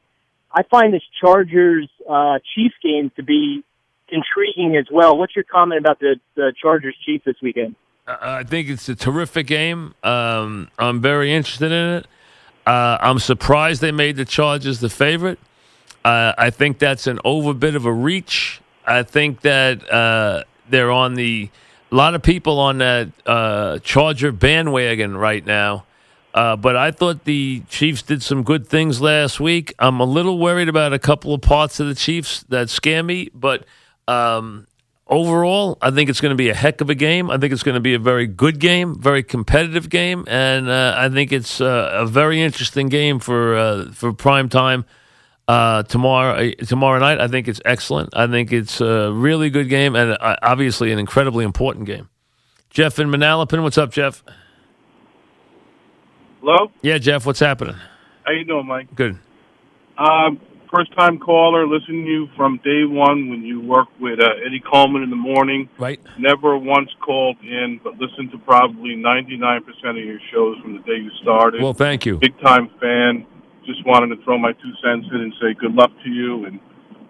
I 0.52 0.62
find 0.62 0.93
this 0.93 1.02
Chargers 1.21 1.88
uh, 2.09 2.38
Chiefs 2.55 2.75
game 2.83 3.11
to 3.17 3.23
be 3.23 3.62
intriguing 4.09 4.76
as 4.76 4.87
well. 4.90 5.17
What's 5.17 5.37
your 5.37 5.45
comment 5.45 5.81
about 5.81 6.00
the, 6.00 6.17
the 6.35 6.52
Chargers 6.61 6.97
Chiefs 7.05 7.25
this 7.25 7.37
weekend? 7.43 7.76
I 8.07 8.38
I 8.38 8.43
think 8.45 8.69
it's 8.69 8.88
a 8.88 8.95
terrific 8.95 9.47
game. 9.47 9.95
Um, 10.02 10.71
I'm 10.78 11.00
very 11.00 11.33
interested 11.33 11.73
in 11.73 11.88
it. 11.97 12.07
Uh, 12.67 12.99
I'm 13.00 13.19
surprised 13.19 13.81
they 13.81 13.93
made 13.93 14.17
the 14.17 14.25
Chargers 14.25 14.81
the 14.81 14.90
favorite. 14.90 15.38
Uh, 16.05 16.33
I 16.38 16.50
think 16.50 16.78
that's 16.78 17.07
an 17.07 17.19
overbit 17.25 17.75
of 17.75 17.85
a 17.85 17.93
reach. 17.93 18.61
I 18.87 19.02
think 19.02 19.43
that 19.43 19.90
uh, 19.90 20.45
they're 20.69 20.90
on 20.90 21.14
the 21.14 21.50
a 21.90 21.95
lot 21.95 22.14
of 22.14 22.23
people 22.23 22.59
on 22.59 22.78
that 22.78 23.09
uh, 23.26 23.78
Charger 23.81 24.33
bandwagon 24.33 25.17
right 25.17 25.45
now. 25.45 25.85
Uh, 26.35 26.56
but 26.56 26.76
I 26.76 26.90
thought 26.90 27.25
the 27.25 27.62
Chiefs 27.68 28.02
did 28.02 28.23
some 28.23 28.42
good 28.42 28.66
things 28.66 29.00
last 29.00 29.40
week. 29.40 29.75
I'm 29.78 29.99
a 30.00 30.04
little 30.04 30.38
worried 30.38 30.68
about 30.68 30.92
a 30.92 30.99
couple 30.99 31.35
of 31.35 31.40
parts 31.40 31.80
of 31.80 31.88
the 31.88 31.94
Chiefs 31.94 32.44
that 32.49 32.70
scare 32.70 33.02
me, 33.02 33.30
but 33.35 33.64
um, 34.06 34.66
overall, 35.06 35.78
I 35.80 35.90
think 35.90 36.11
it's 36.11 36.20
going 36.20 36.30
to 36.30 36.37
be 36.37 36.50
a 36.50 36.54
heck 36.54 36.80
of 36.80 36.90
a 36.90 36.94
game. 36.94 37.30
I 37.30 37.38
think 37.38 37.52
it's 37.52 37.62
going 37.62 37.75
to 37.75 37.80
be 37.80 37.94
a 37.94 37.99
very 37.99 38.26
good 38.26 38.61
game, 38.61 39.00
very 39.00 39.23
competitive 39.23 39.88
game, 39.88 40.25
and 40.28 40.68
uh, 40.68 40.94
I 40.97 41.08
think 41.08 41.32
it's 41.32 41.61
uh, 41.61 41.90
a 41.92 42.06
very 42.06 42.40
interesting 42.40 42.88
game 42.88 43.18
for 43.18 43.56
uh, 43.56 43.92
for 43.92 44.12
prime 44.12 44.49
time 44.49 44.85
uh, 45.49 45.82
tomorrow 45.85 46.50
uh, 46.50 46.64
tomorrow 46.64 46.99
night. 47.00 47.20
I 47.20 47.28
think 47.28 47.49
it's 47.49 47.61
excellent. 47.64 48.11
I 48.14 48.26
think 48.26 48.52
it's 48.52 48.80
a 48.80 49.11
really 49.12 49.50
good 49.50 49.68
game, 49.68 49.97
and 49.97 50.12
uh, 50.12 50.37
obviously 50.42 50.92
an 50.92 50.99
incredibly 50.99 51.44
important 51.44 51.87
game. 51.87 52.08
Jeff 52.70 52.99
in 52.99 53.08
Manalapan, 53.08 53.62
what's 53.62 53.78
up, 53.78 53.90
Jeff? 53.90 54.23
Hello. 56.40 56.71
Yeah, 56.83 56.99
Jeff, 56.99 57.26
what's 57.26 57.40
happening? 57.40 57.76
How 58.25 58.33
you 58.33 58.45
doing, 58.45 58.66
Mike? 58.66 58.95
Good. 58.95 59.18
Um, 59.97 60.40
first 60.73 60.95
time 60.97 61.18
caller. 61.18 61.66
Listening 61.66 62.04
to 62.04 62.11
you 62.11 62.28
from 62.37 62.59
day 62.62 62.85
one 62.85 63.30
when 63.30 63.42
you 63.42 63.61
work 63.61 63.88
with 64.00 64.21
uh, 64.21 64.28
Eddie 64.47 64.61
Coleman 64.61 65.02
in 65.02 65.11
the 65.11 65.16
morning. 65.16 65.68
Right. 65.78 66.00
Never 66.18 66.57
once 66.57 66.90
called 67.00 67.37
in, 67.42 67.80
but 67.83 67.95
listened 67.95 68.30
to 68.33 68.38
probably 68.38 68.95
ninety 68.95 69.37
nine 69.37 69.64
percent 69.64 69.99
of 69.99 70.04
your 70.04 70.21
shows 70.33 70.59
from 70.62 70.75
the 70.75 70.83
day 70.83 70.99
you 71.02 71.11
started. 71.23 71.62
Well, 71.62 71.75
thank 71.75 72.07
you. 72.07 72.18
Big 72.18 72.38
time 72.40 72.68
fan. 72.80 73.26
Just 73.66 73.85
wanted 73.85 74.14
to 74.14 74.23
throw 74.25 74.38
my 74.38 74.52
two 74.52 74.73
cents 74.83 75.07
in 75.12 75.21
and 75.21 75.35
say 75.40 75.54
good 75.59 75.75
luck 75.75 75.90
to 76.04 76.11
you 76.11 76.45
and. 76.47 76.61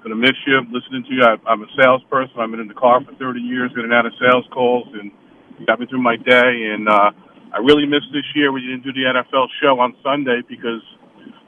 Gonna 0.00 0.14
miss 0.14 0.38
you. 0.47 0.61
Listening 0.70 1.02
to 1.02 1.12
you, 1.12 1.23
I, 1.25 1.35
I'm 1.50 1.61
a 1.61 1.66
salesperson. 1.76 2.38
I've 2.38 2.52
been 2.52 2.61
in 2.61 2.68
the 2.68 2.75
car 2.75 3.02
for 3.02 3.12
30 3.16 3.40
years, 3.40 3.73
in 3.75 3.82
and 3.82 3.92
out 3.92 4.06
of 4.06 4.12
sales 4.20 4.47
calls, 4.52 4.87
and 4.94 5.11
you 5.58 5.66
got 5.66 5.80
me 5.80 5.87
through 5.87 6.00
my 6.00 6.14
day. 6.14 6.70
And 6.70 6.88
uh, 6.88 7.11
I 7.52 7.58
really 7.58 7.86
missed 7.86 8.12
this 8.12 8.26
year 8.34 8.52
we 8.52 8.60
didn't 8.60 8.82
do 8.84 8.92
the 8.92 9.04
NFL 9.08 9.48
show 9.60 9.80
on 9.80 9.96
Sunday 10.02 10.42
because 10.48 10.82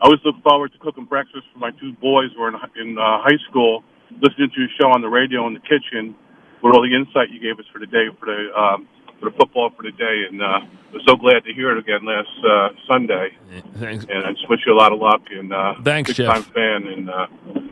I 0.01 0.07
always 0.07 0.21
look 0.25 0.37
forward 0.43 0.73
to 0.73 0.79
cooking 0.79 1.05
breakfast 1.05 1.45
for 1.53 1.59
my 1.59 1.71
two 1.73 1.93
boys 2.01 2.31
who 2.35 2.43
are 2.43 2.49
in, 2.49 2.57
in 2.81 2.99
uh, 2.99 3.21
high 3.21 3.39
school, 3.49 3.85
listening 4.21 4.51
to 4.55 4.61
your 4.61 4.71
show 4.81 4.89
on 4.89 5.03
the 5.03 5.09
radio 5.09 5.47
in 5.47 5.55
the 5.55 5.61
kitchen 5.61 6.15
with 6.63 6.75
all 6.75 6.83
the 6.83 6.95
insight 6.95 7.31
you 7.31 7.41
gave 7.41 7.59
us 7.59 7.67
for 7.73 7.79
the 7.79 7.87
day 7.87 8.09
for 8.19 8.27
the 8.27 8.59
um, 8.59 8.89
for 9.19 9.31
the 9.31 9.37
football 9.37 9.71
for 9.77 9.83
the 9.83 9.93
day, 9.93 10.25
and 10.31 10.43
uh, 10.43 10.61
was 10.93 11.03
so 11.07 11.15
glad 11.15 11.45
to 11.45 11.53
hear 11.53 11.71
it 11.77 11.79
again 11.79 12.01
last 12.05 12.29
uh, 12.45 12.69
Sunday. 12.89 13.37
Thanks. 13.77 14.07
And 14.09 14.25
I 14.25 14.33
just 14.33 14.49
wish 14.49 14.61
you 14.67 14.73
a 14.73 14.79
lot 14.79 14.93
of 14.93 14.99
luck 14.99 15.21
and 15.31 15.53
uh, 15.53 15.75
Thanks, 15.85 16.11
big 16.11 16.17
Jeff. 16.17 16.35
time 16.35 16.43
fan, 16.45 16.87
and 16.87 17.11
uh, 17.11 17.27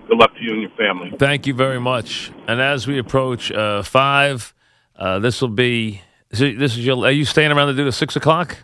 good 0.06 0.18
luck 0.18 0.34
to 0.34 0.42
you 0.42 0.52
and 0.52 0.60
your 0.60 0.70
family. 0.72 1.12
Thank 1.18 1.46
you 1.46 1.54
very 1.54 1.80
much. 1.80 2.30
And 2.46 2.60
as 2.60 2.86
we 2.86 2.98
approach 2.98 3.50
uh, 3.50 3.82
five, 3.82 4.54
uh, 4.96 5.18
this 5.18 5.40
will 5.40 5.48
be. 5.48 6.02
So 6.32 6.52
This 6.52 6.72
is 6.76 6.84
your. 6.84 7.04
Are 7.04 7.10
you 7.10 7.24
staying 7.24 7.52
around 7.52 7.68
to 7.68 7.74
do 7.74 7.84
the 7.84 7.92
six 7.92 8.16
o'clock? 8.16 8.56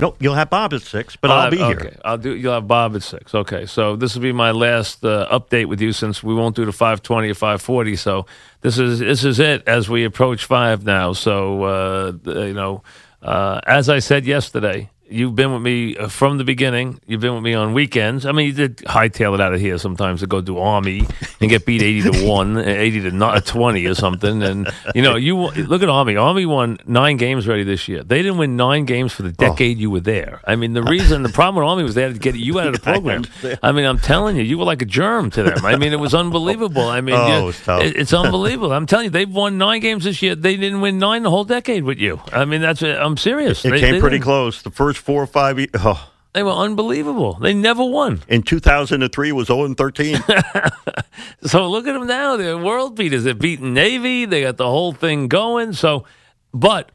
Nope, 0.00 0.16
you'll 0.18 0.34
have 0.34 0.48
Bob 0.48 0.72
at 0.72 0.80
six, 0.80 1.14
but 1.14 1.30
I'll 1.30 1.50
be 1.50 1.58
here. 1.58 1.76
Okay, 1.76 1.96
I'll 2.04 2.16
do. 2.16 2.34
You'll 2.34 2.54
have 2.54 2.66
Bob 2.66 2.96
at 2.96 3.02
six. 3.02 3.34
Okay, 3.34 3.66
so 3.66 3.96
this 3.96 4.14
will 4.14 4.22
be 4.22 4.32
my 4.32 4.50
last 4.50 5.04
uh, 5.04 5.28
update 5.30 5.66
with 5.66 5.80
you 5.82 5.92
since 5.92 6.22
we 6.22 6.34
won't 6.34 6.56
do 6.56 6.64
the 6.64 6.72
five 6.72 7.02
twenty 7.02 7.28
or 7.28 7.34
five 7.34 7.60
forty. 7.60 7.96
So 7.96 8.24
this 8.62 8.78
is 8.78 9.00
this 9.00 9.24
is 9.24 9.38
it 9.38 9.62
as 9.68 9.90
we 9.90 10.04
approach 10.04 10.46
five 10.46 10.84
now. 10.84 11.12
So 11.12 11.64
uh, 11.64 12.12
you 12.24 12.54
know, 12.54 12.82
uh, 13.22 13.60
as 13.66 13.88
I 13.88 13.98
said 13.98 14.24
yesterday. 14.24 14.88
You've 15.10 15.34
been 15.34 15.52
with 15.52 15.62
me 15.62 15.96
uh, 15.96 16.06
from 16.08 16.38
the 16.38 16.44
beginning. 16.44 17.00
You've 17.06 17.20
been 17.20 17.34
with 17.34 17.42
me 17.42 17.52
on 17.54 17.74
weekends. 17.74 18.24
I 18.26 18.32
mean, 18.32 18.46
you 18.46 18.52
did 18.52 18.76
hightail 18.78 19.34
it 19.34 19.40
out 19.40 19.52
of 19.52 19.60
here 19.60 19.76
sometimes 19.76 20.20
to 20.20 20.26
go 20.28 20.40
do 20.40 20.58
Army 20.58 21.04
and 21.40 21.50
get 21.50 21.66
beat 21.66 21.82
eighty 21.82 22.02
to 22.10 22.24
one, 22.26 22.56
eighty 22.64 23.00
to 23.00 23.10
not 23.10 23.44
twenty 23.44 23.86
or 23.86 23.94
something. 23.94 24.42
And 24.42 24.68
you 24.94 25.02
know, 25.02 25.16
you 25.16 25.36
look 25.36 25.82
at 25.82 25.88
Army. 25.88 26.14
Army 26.16 26.46
won 26.46 26.78
nine 26.86 27.16
games 27.16 27.48
already 27.48 27.64
this 27.64 27.88
year. 27.88 28.04
They 28.04 28.18
didn't 28.22 28.38
win 28.38 28.56
nine 28.56 28.84
games 28.84 29.12
for 29.12 29.22
the 29.22 29.32
decade 29.32 29.78
you 29.78 29.90
were 29.90 29.98
there. 30.00 30.40
I 30.46 30.54
mean, 30.54 30.74
the 30.74 30.82
reason, 30.84 31.24
the 31.24 31.28
problem 31.28 31.62
with 31.64 31.68
Army 31.68 31.82
was 31.82 31.94
they 31.96 32.02
had 32.02 32.14
to 32.14 32.20
get 32.20 32.36
you 32.36 32.60
out 32.60 32.68
of 32.68 32.74
the 32.74 32.80
program. 32.92 33.24
I 33.64 33.72
mean, 33.72 33.86
I'm 33.86 33.98
telling 33.98 34.36
you, 34.36 34.42
you 34.44 34.58
were 34.58 34.64
like 34.64 34.80
a 34.82 34.86
germ 34.86 35.30
to 35.30 35.42
them. 35.42 35.64
I 35.64 35.74
mean, 35.76 35.92
it 35.92 35.98
was 35.98 36.14
unbelievable. 36.14 36.82
I 36.88 37.00
mean, 37.00 37.14
Oh, 37.18 37.48
it 37.48 37.68
it- 37.68 37.96
it's 37.96 38.12
unbelievable. 38.12 38.72
I'm 38.72 38.86
telling 38.86 39.04
you, 39.06 39.10
they've 39.10 39.28
won 39.28 39.58
nine 39.58 39.80
games 39.80 40.04
this 40.04 40.22
year. 40.22 40.34
They 40.36 40.56
didn't 40.56 40.80
win 40.80 40.98
nine 40.98 41.24
the 41.24 41.30
whole 41.30 41.44
decade 41.44 41.82
with 41.82 41.98
you. 41.98 42.20
I 42.32 42.44
mean, 42.44 42.60
that's 42.60 42.80
I'm 42.82 43.16
serious. 43.16 43.64
It 43.64 43.70
They- 43.70 43.80
came 43.80 43.94
they 43.94 44.00
pretty 44.00 44.14
didn't. 44.16 44.24
close. 44.24 44.62
The 44.62 44.70
first 44.70 44.99
four 45.00 45.22
or 45.22 45.26
five. 45.26 45.58
ye- 45.58 45.68
Oh. 45.74 46.08
They 46.32 46.44
were 46.44 46.52
unbelievable. 46.52 47.34
They 47.40 47.54
never 47.54 47.84
won. 47.84 48.22
In 48.28 48.42
2003, 48.44 49.30
it 49.30 49.32
was 49.32 49.48
0 49.48 49.64
and 49.64 49.76
13. 49.76 50.18
So 51.42 51.68
look 51.68 51.86
at 51.86 51.92
them 51.94 52.06
now. 52.06 52.36
They're 52.36 52.56
world 52.56 52.94
beaters. 52.96 53.24
They're 53.24 53.34
beating 53.34 53.74
Navy. 53.74 54.26
They 54.26 54.42
got 54.42 54.56
the 54.58 54.68
whole 54.68 54.92
thing 54.92 55.26
going. 55.28 55.72
So, 55.72 56.04
but 56.54 56.92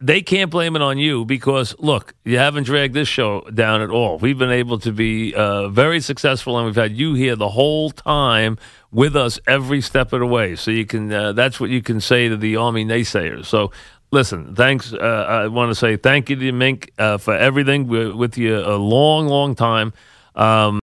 they 0.00 0.20
can't 0.20 0.50
blame 0.50 0.76
it 0.76 0.82
on 0.82 0.98
you 0.98 1.24
because 1.24 1.74
look, 1.78 2.14
you 2.24 2.38
haven't 2.38 2.64
dragged 2.64 2.92
this 2.94 3.08
show 3.08 3.40
down 3.54 3.80
at 3.82 3.90
all. 3.90 4.18
We've 4.18 4.36
been 4.38 4.50
able 4.50 4.78
to 4.80 4.92
be 4.92 5.34
uh, 5.34 5.68
very 5.68 6.00
successful, 6.00 6.56
and 6.58 6.66
we've 6.66 6.76
had 6.76 6.96
you 6.96 7.14
here 7.14 7.36
the 7.36 7.48
whole 7.48 7.90
time 7.90 8.58
with 8.90 9.16
us 9.16 9.40
every 9.46 9.80
step 9.80 10.12
of 10.12 10.20
the 10.20 10.26
way. 10.26 10.54
So 10.56 10.70
you 10.70 10.84
can 10.86 11.10
uh, 11.12 11.32
that's 11.32 11.58
what 11.58 11.70
you 11.70 11.80
can 11.82 12.00
say 12.00 12.28
to 12.28 12.36
the 12.36 12.56
Army 12.56 12.84
naysayers. 12.84 13.46
So. 13.46 13.72
Listen, 14.12 14.54
thanks. 14.54 14.92
Uh, 14.92 15.26
I 15.28 15.46
want 15.48 15.70
to 15.70 15.74
say 15.74 15.96
thank 15.96 16.30
you 16.30 16.36
to 16.36 16.52
Mink 16.52 16.92
uh, 16.98 17.18
for 17.18 17.34
everything. 17.34 17.88
We're 17.88 18.14
with 18.14 18.38
you 18.38 18.58
a 18.58 18.76
long, 18.76 19.26
long 19.26 19.54
time. 19.54 19.92
Um, 20.34 20.80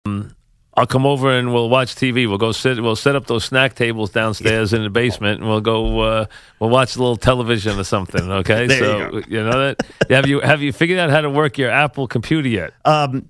I'll 0.74 0.86
come 0.86 1.04
over 1.04 1.30
and 1.30 1.52
we'll 1.52 1.68
watch 1.68 1.94
TV. 1.94 2.26
We'll 2.26 2.38
go 2.38 2.52
sit. 2.52 2.80
We'll 2.80 2.96
set 2.96 3.16
up 3.16 3.26
those 3.26 3.44
snack 3.44 3.74
tables 3.74 4.10
downstairs 4.10 4.72
in 4.72 4.82
the 4.82 4.88
basement, 4.88 5.40
and 5.40 5.48
we'll 5.48 5.60
go. 5.60 6.00
Uh, 6.00 6.26
we'll 6.58 6.70
watch 6.70 6.96
a 6.96 6.98
little 6.98 7.16
television 7.16 7.78
or 7.78 7.84
something. 7.84 8.30
Okay, 8.30 8.68
so 8.78 9.12
you 9.16 9.22
go. 9.22 9.50
know 9.50 9.58
that. 9.58 9.86
Have 10.08 10.26
you 10.26 10.40
have 10.40 10.62
you 10.62 10.72
figured 10.72 10.98
out 10.98 11.10
how 11.10 11.20
to 11.20 11.28
work 11.28 11.58
your 11.58 11.70
Apple 11.70 12.06
computer 12.06 12.48
yet? 12.48 12.72
Um, 12.84 13.28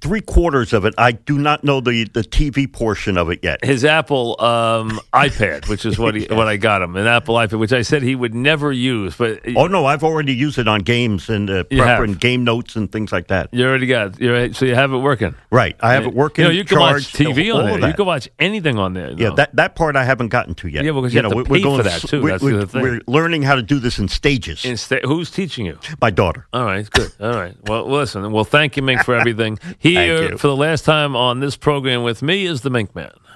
three 0.00 0.20
quarters 0.20 0.72
of 0.72 0.84
it. 0.84 0.94
I 0.98 1.12
do 1.12 1.38
not 1.38 1.64
know 1.64 1.80
the, 1.80 2.04
the 2.04 2.22
TV 2.22 2.70
portion 2.72 3.16
of 3.16 3.30
it 3.30 3.40
yet. 3.42 3.64
His 3.64 3.84
Apple 3.84 4.40
um, 4.40 5.00
iPad, 5.12 5.68
which 5.68 5.84
is 5.84 5.98
what 5.98 6.14
he, 6.14 6.26
what 6.30 6.48
I 6.48 6.56
got 6.56 6.82
him, 6.82 6.96
an 6.96 7.06
Apple 7.06 7.34
iPad, 7.34 7.58
which 7.58 7.72
I 7.72 7.82
said 7.82 8.02
he 8.02 8.14
would 8.14 8.34
never 8.34 8.72
use, 8.72 9.16
but 9.16 9.40
Oh 9.56 9.66
no, 9.66 9.86
I've 9.86 10.04
already 10.04 10.34
used 10.34 10.58
it 10.58 10.68
on 10.68 10.80
games 10.80 11.28
and 11.28 11.50
uh, 11.50 11.64
You 11.70 11.82
have? 11.82 11.98
prep 11.98 12.08
and 12.08 12.20
game 12.20 12.44
notes 12.44 12.76
and 12.76 12.90
things 12.90 13.12
like 13.12 13.28
that. 13.28 13.48
you 13.52 13.66
already 13.66 13.86
got. 13.86 14.20
You're, 14.20 14.52
so 14.52 14.64
you 14.64 14.74
have 14.74 14.92
it 14.92 14.98
working. 14.98 15.34
Right, 15.50 15.76
I 15.80 15.94
have 15.94 16.06
it 16.06 16.14
working. 16.14 16.44
You 16.44 16.50
know, 16.50 16.54
you 16.54 16.64
can 16.64 16.78
watch 16.78 17.12
TV 17.12 17.54
on 17.54 17.80
there. 17.80 17.88
You 17.88 17.94
can 17.94 18.06
watch 18.06 18.28
anything 18.38 18.78
on 18.78 18.94
there. 18.94 19.10
Yeah, 19.12 19.30
no. 19.30 19.34
that, 19.36 19.56
that 19.56 19.74
part 19.74 19.96
I 19.96 20.04
haven't 20.04 20.28
gotten 20.28 20.54
to 20.56 20.68
yet. 20.68 20.84
Yeah, 20.84 20.92
because 20.92 21.12
you 21.14 21.22
have 21.22 21.30
to 21.30 21.36
we're, 21.36 21.60
going 21.60 21.78
for 21.78 21.82
that, 21.82 22.00
too. 22.00 22.22
We're, 22.22 22.30
That's 22.30 22.42
we're, 22.42 22.66
thing. 22.66 22.82
we're 22.82 23.00
learning 23.06 23.42
how 23.42 23.54
to 23.54 23.62
do 23.62 23.78
this 23.78 23.98
in 23.98 24.08
stages. 24.08 24.64
Instead, 24.64 25.04
who's 25.04 25.30
teaching 25.30 25.66
you? 25.66 25.78
My 26.00 26.10
daughter. 26.10 26.46
All 26.52 26.64
right, 26.64 26.88
good. 26.88 27.12
All 27.20 27.32
right. 27.32 27.56
Well, 27.64 27.88
listen. 27.88 28.30
Well, 28.32 28.44
thank 28.44 28.76
you, 28.76 28.82
Mink, 28.82 29.04
for 29.04 29.14
everything. 29.14 29.58
Here 29.78 30.36
for 30.38 30.48
the 30.48 30.56
last 30.56 30.84
time 30.84 31.14
on 31.16 31.40
this 31.40 31.56
program 31.56 32.02
with 32.02 32.22
me 32.22 32.46
is 32.46 32.60
the 32.62 32.70
Mink 32.70 32.94
Man. 32.94 33.12